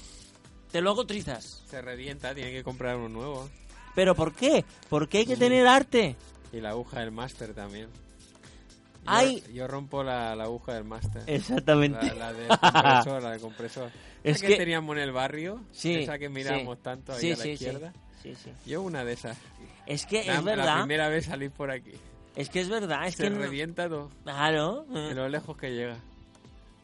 te 0.72 0.82
lo 0.82 0.92
hago 0.92 1.06
trizas. 1.06 1.62
Se 1.68 1.82
revienta, 1.82 2.34
tiene 2.34 2.52
que 2.52 2.64
comprar 2.64 2.96
uno 2.96 3.10
nuevo. 3.10 3.50
¿Pero 3.96 4.16
por 4.16 4.34
qué? 4.34 4.64
Porque 4.90 5.20
hay 5.20 5.26
que 5.26 5.36
tener 5.38 5.68
arte. 5.68 6.16
Y 6.52 6.62
la 6.62 6.70
aguja 6.70 7.02
del 7.02 7.12
máster 7.12 7.54
también. 7.54 7.88
Yo, 7.88 9.10
Ay. 9.12 9.44
yo 9.54 9.68
rompo 9.68 10.02
la, 10.02 10.34
la 10.36 10.46
aguja 10.46 10.74
del 10.76 10.86
máster. 10.86 11.24
Exactamente. 11.28 12.06
La, 12.16 12.32
la 12.32 12.34
del 12.34 12.48
compresor, 12.48 13.24
la 13.24 13.32
del 13.32 13.42
compresor. 13.42 13.92
Es 14.24 14.38
¿Esa 14.38 14.48
que- 14.48 14.54
que 14.54 14.60
teníamos 14.60 14.96
en 14.96 15.02
el 15.04 15.12
barrio? 15.12 15.60
Sí. 15.74 15.96
Esa 15.96 16.18
que 16.18 16.30
miramos 16.30 16.78
sí. 16.78 16.82
tanto 16.82 17.12
ahí 17.12 17.20
Sí, 17.20 17.32
a 17.34 17.36
la 17.36 17.48
izquierda. 17.48 17.94
Sí, 18.24 18.34
sí. 18.36 18.52
Yo 18.66 18.82
una 18.82 19.04
de 19.06 19.14
esas. 19.14 19.38
Es 19.86 20.06
que 20.06 20.24
La, 20.24 20.36
es 20.40 20.44
la 20.46 20.56
verdad. 20.56 20.80
primera 20.80 21.10
vez 21.10 21.26
salí 21.26 21.50
por 21.50 21.70
aquí. 21.70 21.92
Es 22.36 22.50
que 22.50 22.62
es 22.62 22.70
verdad. 22.70 23.06
Es 23.06 23.16
Se 23.16 23.24
que 23.24 23.30
revienta 23.30 23.88
todo. 23.88 24.10
Claro. 24.24 24.86
De 24.86 25.14
lo 25.14 25.28
lejos 25.30 25.56
que 25.58 25.70
llega. 25.72 25.98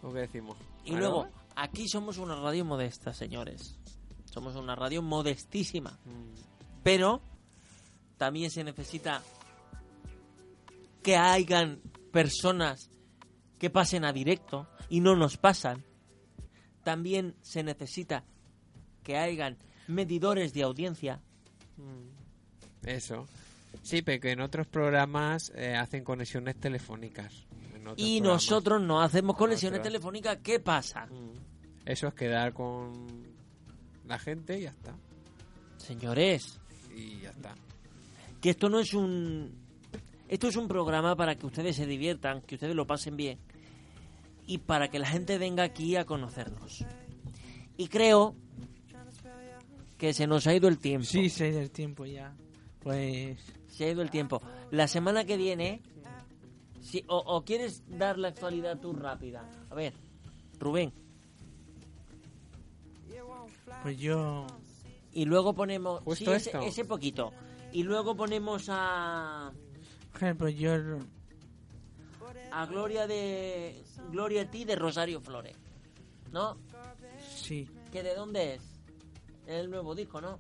Lo 0.04 0.14
que 0.14 0.20
decimos. 0.20 0.58
Y 0.86 0.94
¿Ah, 0.96 1.00
luego, 1.00 1.28
aquí 1.56 1.88
somos 1.88 2.18
una 2.18 2.36
radio 2.36 2.66
modesta, 2.66 3.14
señores. 3.14 3.78
Somos 4.26 4.56
una 4.56 4.76
radio 4.76 5.02
modestísima. 5.02 5.98
Mm. 6.06 6.36
Pero 6.84 7.22
también 8.18 8.52
se 8.52 8.64
necesita 8.64 9.24
que 11.02 11.16
hayan 11.18 11.80
personas 12.12 12.90
que 13.58 13.70
pasen 13.70 14.06
a 14.06 14.12
directo 14.14 14.68
y 14.90 15.00
no 15.00 15.16
nos 15.16 15.38
pasan. 15.38 15.84
También 16.84 17.36
se 17.42 17.64
necesita 17.64 18.24
que 19.04 19.18
hayan 19.18 19.58
medidores 19.88 20.54
de 20.54 20.64
audiencia. 20.64 21.22
Eso. 22.84 23.26
Sí, 23.84 24.02
pero 24.02 24.20
que 24.22 24.32
en 24.32 24.42
otros 24.42 24.68
programas 24.68 25.52
eh, 25.56 25.76
hacen 25.76 26.04
conexiones 26.04 26.56
telefónicas. 26.60 27.46
Y 27.98 28.20
programas. 28.20 28.22
nosotros 28.22 28.82
no 28.82 29.02
hacemos 29.02 29.36
conexiones 29.36 29.82
telefónicas. 29.82 30.38
¿Qué 30.44 30.60
pasa? 30.60 31.08
Eso 31.86 32.08
es 32.08 32.14
quedar 32.14 32.54
con 32.54 33.08
la 34.08 34.20
gente 34.20 34.60
y 34.60 34.64
ya 34.64 34.70
está. 34.70 34.94
Señores, 35.78 36.60
Y 36.96 37.20
ya 37.22 37.30
está. 37.30 37.56
que 38.42 38.50
esto 38.50 38.70
no 38.70 38.80
es 38.80 38.94
un 38.94 39.54
esto 40.28 40.48
es 40.48 40.56
un 40.56 40.68
programa 40.68 41.16
para 41.16 41.36
que 41.36 41.46
ustedes 41.48 41.76
se 41.76 41.86
diviertan, 41.88 42.42
que 42.42 42.56
ustedes 42.56 42.76
lo 42.76 42.86
pasen 42.86 43.16
bien 43.18 43.40
y 44.46 44.60
para 44.60 44.90
que 44.90 45.00
la 45.00 45.08
gente 45.08 45.38
venga 45.38 45.64
aquí 45.64 45.96
a 45.96 46.06
conocernos. 46.06 46.86
Y 47.78 47.88
creo 47.88 48.36
que 50.00 50.14
se 50.14 50.26
nos 50.26 50.48
ha 50.48 50.56
ido 50.56 50.68
el 50.68 50.80
tiempo. 50.80 51.06
Sí, 51.06 51.30
se 51.30 51.44
ha 51.44 51.48
ido 51.50 51.60
el 51.60 51.70
tiempo 51.70 52.06
ya. 52.06 52.34
Pues 52.80 53.38
Se 53.68 53.86
ha 53.86 53.92
ido 53.92 54.02
el 54.02 54.10
tiempo. 54.10 54.42
La 54.72 54.88
semana 54.88 55.26
que 55.26 55.38
viene 55.38 55.82
si, 56.82 57.04
o, 57.08 57.18
o 57.18 57.44
quieres 57.44 57.84
dar 57.88 58.18
la 58.18 58.30
actualidad 58.30 58.80
tú 58.80 58.94
rápida. 58.94 59.48
A 59.70 59.76
ver, 59.76 59.94
Rubén, 60.58 60.92
pues 63.84 63.98
yo 63.98 64.48
y 65.12 65.26
luego 65.26 65.54
ponemos 65.54 66.02
Justo 66.04 66.38
sí, 66.40 66.50
ese, 66.66 66.86
poquito. 66.86 67.32
Y 67.72 67.84
luego 67.84 68.16
ponemos 68.16 68.68
a 68.70 69.52
por 70.12 70.24
ejemplo, 70.24 70.50
yo 70.50 70.72
a 72.52 72.66
Gloria 72.66 73.06
de 73.06 73.84
Gloria 74.12 74.44
a 74.44 74.52
ti 74.52 74.66
de 74.66 74.76
Rosario 74.76 75.22
Flores. 75.22 75.56
¿No? 76.32 76.58
sí. 77.36 77.68
¿Que 77.92 78.04
de 78.04 78.14
dónde 78.16 78.56
es? 78.56 78.79
El 79.50 79.70
nuevo 79.72 79.96
disco, 79.96 80.22
¿no? 80.22 80.40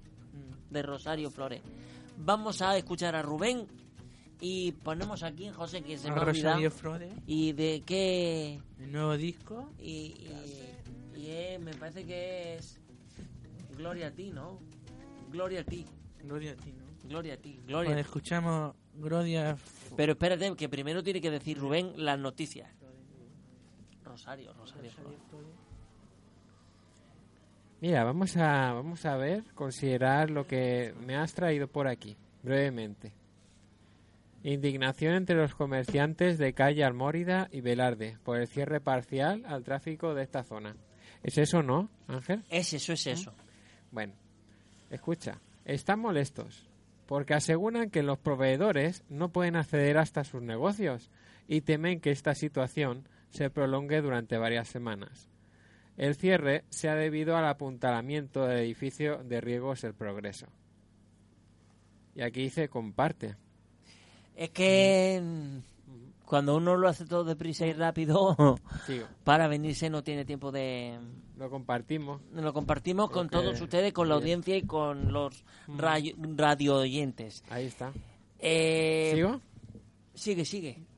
De 0.70 0.82
Rosario 0.84 1.32
Flores. 1.32 1.62
Vamos 2.18 2.62
a 2.62 2.78
escuchar 2.78 3.16
a 3.16 3.22
Rubén 3.24 3.66
y 4.40 4.72
ponemos 4.72 5.24
aquí, 5.24 5.50
José, 5.50 5.82
que 5.82 5.98
se 5.98 6.10
a 6.10 6.14
me. 6.14 6.20
Rosario 6.20 6.70
Flores, 6.70 7.12
¿Y 7.26 7.54
de 7.54 7.82
qué? 7.86 8.60
el 8.80 8.92
nuevo 8.92 9.18
disco. 9.18 9.72
Y, 9.80 9.90
y- 9.90 10.70
y 11.18 11.28
es- 11.32 11.60
me 11.60 11.74
parece 11.74 12.06
que 12.06 12.56
es 12.58 12.80
Gloria 13.76 14.08
a 14.08 14.12
ti, 14.12 14.30
¿no? 14.32 14.60
Gloria 15.32 15.62
a 15.62 15.64
ti, 15.64 15.86
Gloria 16.24 16.52
a 16.52 16.56
ti, 16.56 16.72
¿no? 16.74 16.86
Gloria 17.10 17.34
a 17.34 17.38
ti, 17.38 17.60
Gloria 17.66 17.92
a 17.92 17.96
ti. 17.96 18.02
escuchamos 18.02 18.76
Gloria 18.94 19.58
Pero 19.96 20.12
espérate, 20.12 20.56
que 20.56 20.70
primero 20.70 21.02
tiene 21.04 21.20
que 21.22 21.32
decir 21.32 21.58
Rubén 21.58 21.94
las 21.96 22.20
noticias. 22.20 22.70
Rosario, 24.04 24.54
Rosario. 24.54 24.92
Flores. 24.92 25.20
Mira, 27.82 28.04
vamos 28.04 28.36
a, 28.36 28.74
vamos 28.74 29.06
a 29.06 29.16
ver, 29.16 29.44
considerar 29.56 30.30
lo 30.30 30.46
que 30.46 30.94
me 31.00 31.16
has 31.16 31.34
traído 31.34 31.68
por 31.68 31.88
aquí, 31.88 32.18
brevemente. 32.44 33.14
Indignación 34.44 35.16
entre 35.16 35.38
los 35.38 35.56
comerciantes 35.56 36.38
de 36.38 36.54
calle 36.54 36.84
Almórida 36.84 37.48
y 37.52 37.62
Velarde 37.62 38.18
por 38.24 38.38
el 38.38 38.48
cierre 38.48 38.82
parcial 38.82 39.44
al 39.46 39.64
tráfico 39.64 40.14
de 40.14 40.24
esta 40.24 40.44
zona. 40.44 40.76
¿Es 41.24 41.38
eso, 41.38 41.64
no, 41.64 41.90
Ángel? 42.08 42.44
Es 42.50 42.74
eso, 42.74 42.94
es 42.94 43.08
eso. 43.08 43.34
Bueno, 43.92 44.14
escucha, 44.90 45.40
están 45.66 46.00
molestos 46.00 46.70
porque 47.06 47.34
aseguran 47.34 47.90
que 47.90 48.04
los 48.04 48.20
proveedores 48.20 49.04
no 49.10 49.30
pueden 49.30 49.56
acceder 49.56 49.98
hasta 49.98 50.24
sus 50.24 50.42
negocios 50.42 51.10
y 51.48 51.62
temen 51.62 52.02
que 52.02 52.12
esta 52.12 52.36
situación 52.36 53.08
se 53.30 53.50
prolongue 53.50 54.02
durante 54.02 54.38
varias 54.38 54.68
semanas. 54.68 55.30
El 56.00 56.16
cierre 56.16 56.64
se 56.70 56.88
ha 56.88 56.96
debido 56.96 57.36
al 57.36 57.46
apuntalamiento 57.46 58.48
del 58.48 58.60
edificio 58.60 59.22
de 59.22 59.42
Riegos 59.42 59.84
El 59.84 59.94
Progreso. 59.94 60.48
Y 62.16 62.22
aquí 62.22 62.44
dice 62.44 62.70
comparte. 62.70 63.36
Es 64.34 64.50
que 64.52 65.22
mm, 65.22 65.58
cuando 66.24 66.56
uno 66.56 66.78
lo 66.78 66.88
hace 66.88 67.06
todo 67.06 67.26
deprisa 67.26 67.68
y 67.68 67.74
rápido, 67.74 68.38
para 69.26 69.50
venirse 69.50 69.90
no 69.90 70.02
tiene 70.02 70.24
tiempo 70.24 70.54
de... 70.54 70.98
Lo 71.38 71.50
compartimos. 71.50 72.22
Lo 72.32 72.54
compartimos 72.54 73.10
con 73.10 73.30
todos 73.30 73.60
ustedes, 73.60 73.92
con 73.92 74.08
la 74.08 74.16
audiencia 74.16 74.56
y 74.56 74.62
con 74.62 75.12
los 75.12 75.44
radio, 75.68 76.16
radio 76.18 76.78
oyentes. 76.78 77.44
Ahí 77.50 77.66
está. 77.66 77.92
Eh, 78.40 79.12
¿Sigo? 79.16 79.42
Sigue, 80.14 80.46
sigue. 80.46 80.89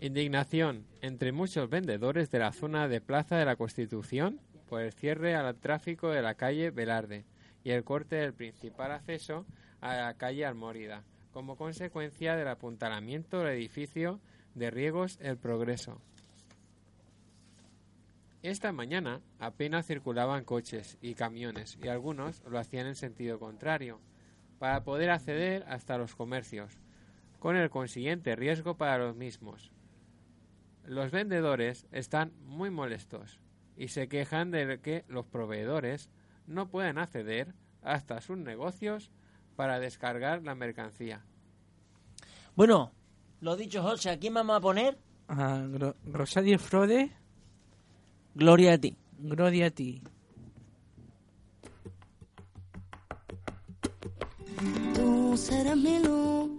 Indignación 0.00 0.86
entre 1.02 1.32
muchos 1.32 1.68
vendedores 1.68 2.30
de 2.30 2.38
la 2.38 2.52
zona 2.52 2.86
de 2.86 3.00
Plaza 3.00 3.36
de 3.36 3.44
la 3.44 3.56
Constitución 3.56 4.40
por 4.68 4.80
el 4.80 4.92
cierre 4.92 5.34
al 5.34 5.56
tráfico 5.56 6.10
de 6.10 6.22
la 6.22 6.34
calle 6.34 6.70
Velarde 6.70 7.24
y 7.64 7.70
el 7.70 7.82
corte 7.82 8.14
del 8.14 8.32
principal 8.32 8.92
acceso 8.92 9.44
a 9.80 9.96
la 9.96 10.14
calle 10.14 10.46
Almórida, 10.46 11.02
como 11.32 11.56
consecuencia 11.56 12.36
del 12.36 12.46
apuntalamiento 12.46 13.40
del 13.40 13.56
edificio 13.56 14.20
de 14.54 14.70
Riegos 14.70 15.18
El 15.20 15.36
Progreso. 15.36 16.00
Esta 18.44 18.70
mañana 18.70 19.20
apenas 19.40 19.84
circulaban 19.86 20.44
coches 20.44 20.96
y 21.02 21.14
camiones 21.14 21.76
y 21.82 21.88
algunos 21.88 22.44
lo 22.44 22.60
hacían 22.60 22.86
en 22.86 22.94
sentido 22.94 23.40
contrario, 23.40 23.98
para 24.60 24.84
poder 24.84 25.10
acceder 25.10 25.64
hasta 25.66 25.98
los 25.98 26.14
comercios, 26.14 26.78
con 27.40 27.56
el 27.56 27.68
consiguiente 27.68 28.36
riesgo 28.36 28.76
para 28.76 28.98
los 28.98 29.16
mismos. 29.16 29.72
Los 30.88 31.10
vendedores 31.10 31.86
están 31.92 32.32
muy 32.46 32.70
molestos 32.70 33.38
y 33.76 33.88
se 33.88 34.08
quejan 34.08 34.50
de 34.50 34.80
que 34.80 35.04
los 35.06 35.26
proveedores 35.26 36.08
no 36.46 36.68
pueden 36.70 36.96
acceder 36.96 37.54
hasta 37.82 38.22
sus 38.22 38.38
negocios 38.38 39.10
para 39.54 39.80
descargar 39.80 40.42
la 40.42 40.54
mercancía. 40.54 41.20
Bueno, 42.56 42.90
lo 43.42 43.54
dicho, 43.56 43.82
José, 43.82 44.08
¿a 44.10 44.18
quién 44.18 44.32
vamos 44.32 44.56
a 44.56 44.60
poner? 44.60 44.96
A 45.28 45.58
Gro- 45.58 45.94
Rosario 46.06 46.58
Frode, 46.58 47.12
Gloria 48.34 48.72
a 48.72 48.78
ti. 48.78 48.96
Gloria 49.18 49.66
a 49.66 49.70
ti. 49.70 50.00
Tú 54.94 55.36
serás 55.36 55.76
mi 55.76 55.98
luz, 56.02 56.50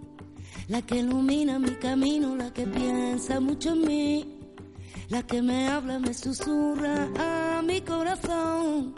la 0.70 0.80
que 0.82 0.96
ilumina 0.98 1.58
mi 1.58 1.74
camino, 1.76 2.36
la 2.36 2.50
que 2.52 2.64
piensa 2.66 3.40
mucho 3.40 3.70
en 3.72 3.80
mí, 3.86 4.38
la 5.08 5.22
que 5.24 5.42
me 5.42 5.68
habla, 5.68 5.98
me 5.98 6.14
susurra 6.14 7.08
a 7.58 7.62
mi 7.62 7.80
corazón, 7.80 8.94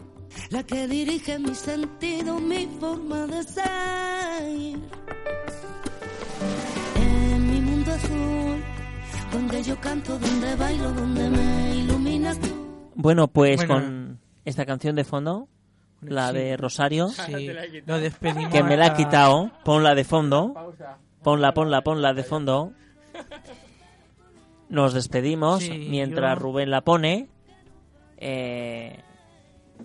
la 0.50 0.62
que 0.64 0.86
dirige 0.86 1.38
mi 1.38 1.54
sentido, 1.54 2.38
mi 2.38 2.66
forma 2.78 3.26
de 3.26 3.42
ser. 3.42 4.78
En 6.96 7.50
mi 7.50 7.60
mundo 7.60 7.92
azul, 7.92 8.62
donde 9.32 9.62
yo 9.62 9.80
canto, 9.80 10.18
donde 10.18 10.54
bailo, 10.56 10.92
donde 10.92 11.30
me 11.30 11.76
iluminas 11.76 12.38
tú. 12.38 12.48
Bueno, 12.94 13.28
pues 13.28 13.56
Bueno. 13.66 13.74
con 13.74 14.20
esta 14.44 14.66
canción 14.66 14.94
de 14.96 15.04
fondo, 15.04 15.48
la 16.02 16.28
Sí. 16.30 16.34
de 16.36 16.56
Rosario, 16.58 17.08
Sí, 17.08 17.32
lo 17.86 17.98
despedimos. 17.98 18.52
que 18.52 18.62
me 18.62 18.76
la 18.76 18.86
ha 18.88 18.94
quitado, 18.96 19.50
ponla 19.64 19.94
de 19.94 20.04
fondo, 20.04 20.52
ponla, 21.22 21.52
ponla, 21.54 21.82
ponla 21.82 22.12
de 22.14 22.22
fondo. 22.24 22.72
Nos 24.68 24.94
despedimos 24.94 25.62
Sí, 25.62 25.86
mientras 25.90 26.36
yo- 26.38 26.42
Rubén 26.42 26.70
la 26.70 26.80
pone. 26.80 27.28
Eh, 28.16 28.98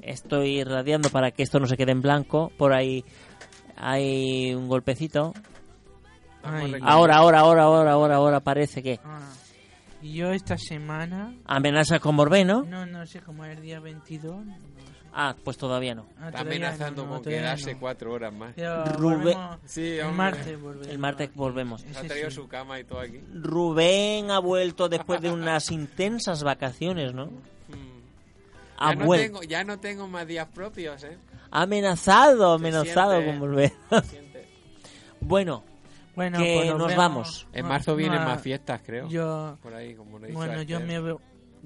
estoy 0.02 0.64
radiando 0.64 1.10
para 1.10 1.32
que 1.32 1.44
esto 1.44 1.60
no 1.60 1.68
se 1.68 1.76
quede 1.78 1.92
en 1.92 2.02
blanco. 2.02 2.52
Por 2.58 2.74
ahí 2.74 3.04
hay 3.76 4.54
un 4.56 4.68
golpecito. 4.68 5.34
Ay, 6.44 6.76
Ahora, 6.82 7.18
ahora, 7.18 7.40
ahora, 7.40 7.64
ahora, 7.64 7.92
ahora, 7.92 8.16
ahora 8.16 8.40
parece 8.40 8.82
que 8.82 9.00
ah. 9.04 9.30
Yo 10.02 10.32
esta 10.32 10.58
semana, 10.58 11.34
amenaza 11.46 12.00
con 12.00 12.16
Morbé, 12.16 12.46
¿no? 12.46 12.62
no, 12.64 12.86
no 12.86 13.06
sé 13.08 13.20
cómo 13.22 13.44
es 13.44 13.58
el 13.58 13.64
día 13.64 13.80
22. 13.80 14.46
no. 14.46 14.56
Ah, 15.20 15.36
pues 15.44 15.58
todavía 15.58 15.96
no. 15.96 16.06
Ah, 16.20 16.28
Está 16.28 16.40
todavía 16.44 16.68
amenazando 16.68 17.02
no, 17.04 17.08
no, 17.10 17.16
con 17.16 17.24
quedarse 17.24 17.74
no. 17.74 17.80
cuatro 17.80 18.14
horas 18.14 18.32
más. 18.32 18.54
Pero 18.56 18.86
Rubén- 18.86 19.38
Sí, 19.66 19.98
el 19.98 20.12
martes 20.12 20.62
volvemos. 20.62 20.88
El 20.88 21.00
martes 21.00 21.34
volvemos. 21.34 21.82
Se 21.82 21.98
ha 21.98 22.04
traído 22.08 22.30
sí. 22.30 22.36
su 22.36 22.48
cama 22.48 22.80
y 22.80 22.84
todo 22.84 23.00
aquí. 23.00 23.20
Rubén 23.34 24.30
ha 24.30 24.38
vuelto 24.38 24.88
después 24.90 25.20
de 25.22 25.32
unas 25.32 25.72
intensas 25.72 26.44
vacaciones, 26.44 27.16
¿no? 27.16 27.26
Mm. 27.26 27.98
Ha 28.78 28.90
Ya, 28.92 28.96
no 29.00 29.06
vuelto. 29.06 29.26
tengo, 29.26 29.44
ya 29.44 29.64
no 29.64 29.80
tengo 29.80 30.08
más 30.08 30.28
días 30.28 30.48
propios, 30.54 31.04
¿eh? 31.04 31.18
Amenazado, 31.50 32.54
amenazado 32.54 33.26
con 33.26 33.40
volver. 33.40 33.72
Bueno, 35.20 35.64
Bueno, 36.16 36.38
que 36.38 36.62
pues 36.68 36.78
nos 36.78 36.96
vamos. 36.96 37.48
En 37.54 37.64
No, 37.64 37.70
marzo 37.70 37.96
vienen 37.96 38.20
no, 38.20 38.26
más 38.28 38.42
fiestas, 38.42 38.82
creo. 38.86 39.08
Yo, 39.08 39.58
Por 39.64 39.74
ahí, 39.74 39.96
como 39.96 40.18
he 40.20 40.28
dicho 40.28 40.34
bueno, 40.38 40.62
yo 40.62 40.80
me, 40.80 41.16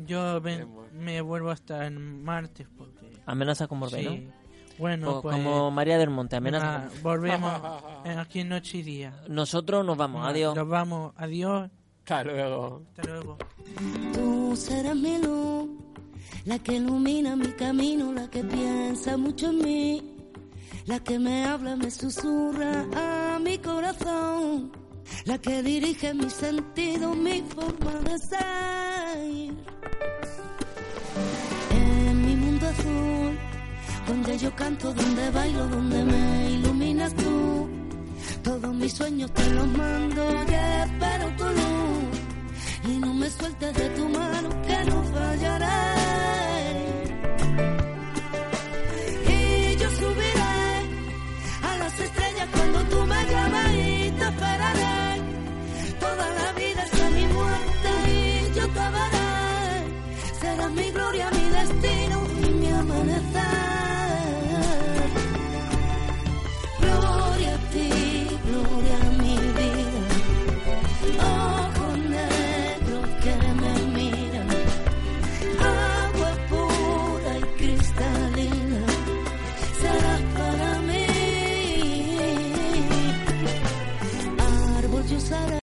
yo 0.06 0.40
ven- 0.40 0.68
me 0.94 1.20
vuelvo 1.20 1.50
hasta 1.52 1.86
el 1.86 2.00
martes 2.00 2.66
porque... 2.78 3.11
amenaza 3.26 3.68
con 3.68 3.80
volver, 3.80 4.02
sí. 4.08 4.28
Bueno, 4.78 5.06
¿no? 5.06 5.14
Co- 5.16 5.22
pues... 5.24 5.36
Como 5.36 5.70
María 5.72 5.98
del 5.98 6.10
Monte, 6.10 6.36
amenaza. 6.38 6.66
nada, 6.66 6.90
con- 6.90 7.04
volvemos 7.04 7.62
aquí 8.18 8.40
en 8.40 8.50
Noche 8.50 8.78
y 8.80 8.82
Día. 8.84 9.14
Nosotros 9.28 9.86
nos 9.86 9.98
vamos, 9.98 10.26
adiós. 10.26 10.56
Nos 10.56 10.68
vamos. 10.68 11.14
Adiós. 11.18 11.70
Hasta 12.00 12.24
luego. 12.24 12.82
Hasta 12.90 13.04
luego. 13.12 13.38
Tú 14.14 14.56
serás 14.56 14.96
mi 14.96 15.18
luz, 15.22 15.70
la 16.46 16.58
que 16.60 16.74
ilumina 16.78 17.36
mi 17.36 17.48
camino, 17.50 18.12
la 18.12 18.28
que 18.30 18.44
piensa 18.44 19.18
mucho 19.18 19.50
en 19.50 19.58
mí, 19.60 20.18
la 20.88 21.00
que 21.00 21.20
me 21.20 21.46
habla, 21.46 21.76
me 21.76 21.92
susurra 21.92 22.86
a 23.36 23.40
mi 23.40 23.58
corazón, 23.60 24.72
la 25.26 25.38
que 25.38 25.62
dirige 25.62 26.14
mi 26.16 26.30
sentido, 26.30 27.14
mi 27.14 27.42
forma 27.44 27.94
de 28.02 28.18
ser. 28.18 29.54
Donde 34.08 34.38
yo 34.38 34.56
canto, 34.56 34.94
donde 34.94 35.30
bailo, 35.32 35.68
donde 35.68 36.04
me 36.04 36.52
iluminas 36.52 37.14
tú, 37.16 37.70
todos 38.44 38.74
mis 38.76 38.94
sueños 38.94 39.32
te 39.34 39.50
los 39.52 39.68
mando 39.68 40.24
y 40.50 40.54
espero 40.54 41.36
tu 41.38 41.44
luz. 41.46 42.20
Y 42.84 42.98
no 42.98 43.14
me 43.14 43.30
sueltes 43.30 43.74
de 43.74 43.90
tu 43.90 44.10
mano 44.10 44.50
que 44.68 44.78
no 44.90 45.04
fallaré. 45.04 45.68
Y 49.28 49.76
yo 49.78 49.90
subiré 49.90 50.52
a 51.70 51.78
las 51.78 52.00
estrellas 52.00 52.48
cuando 52.54 52.80
tú 52.86 53.06
me 53.06 53.26
llames 53.32 53.72
y 53.74 54.12
te 54.12 54.26
esperaré. 54.32 55.22
Toda 56.00 56.28
la 56.40 56.54
vida 56.54 56.84
hasta 56.84 57.10
mi 57.12 57.26
muerte 57.28 57.90
y 58.08 58.56
yo 58.56 58.68
te 58.68 58.86
veré. 58.98 59.30
Serás 60.42 60.72
mi 60.72 60.92
gloria, 60.92 61.30
mi 61.32 61.50
destino 61.50 62.01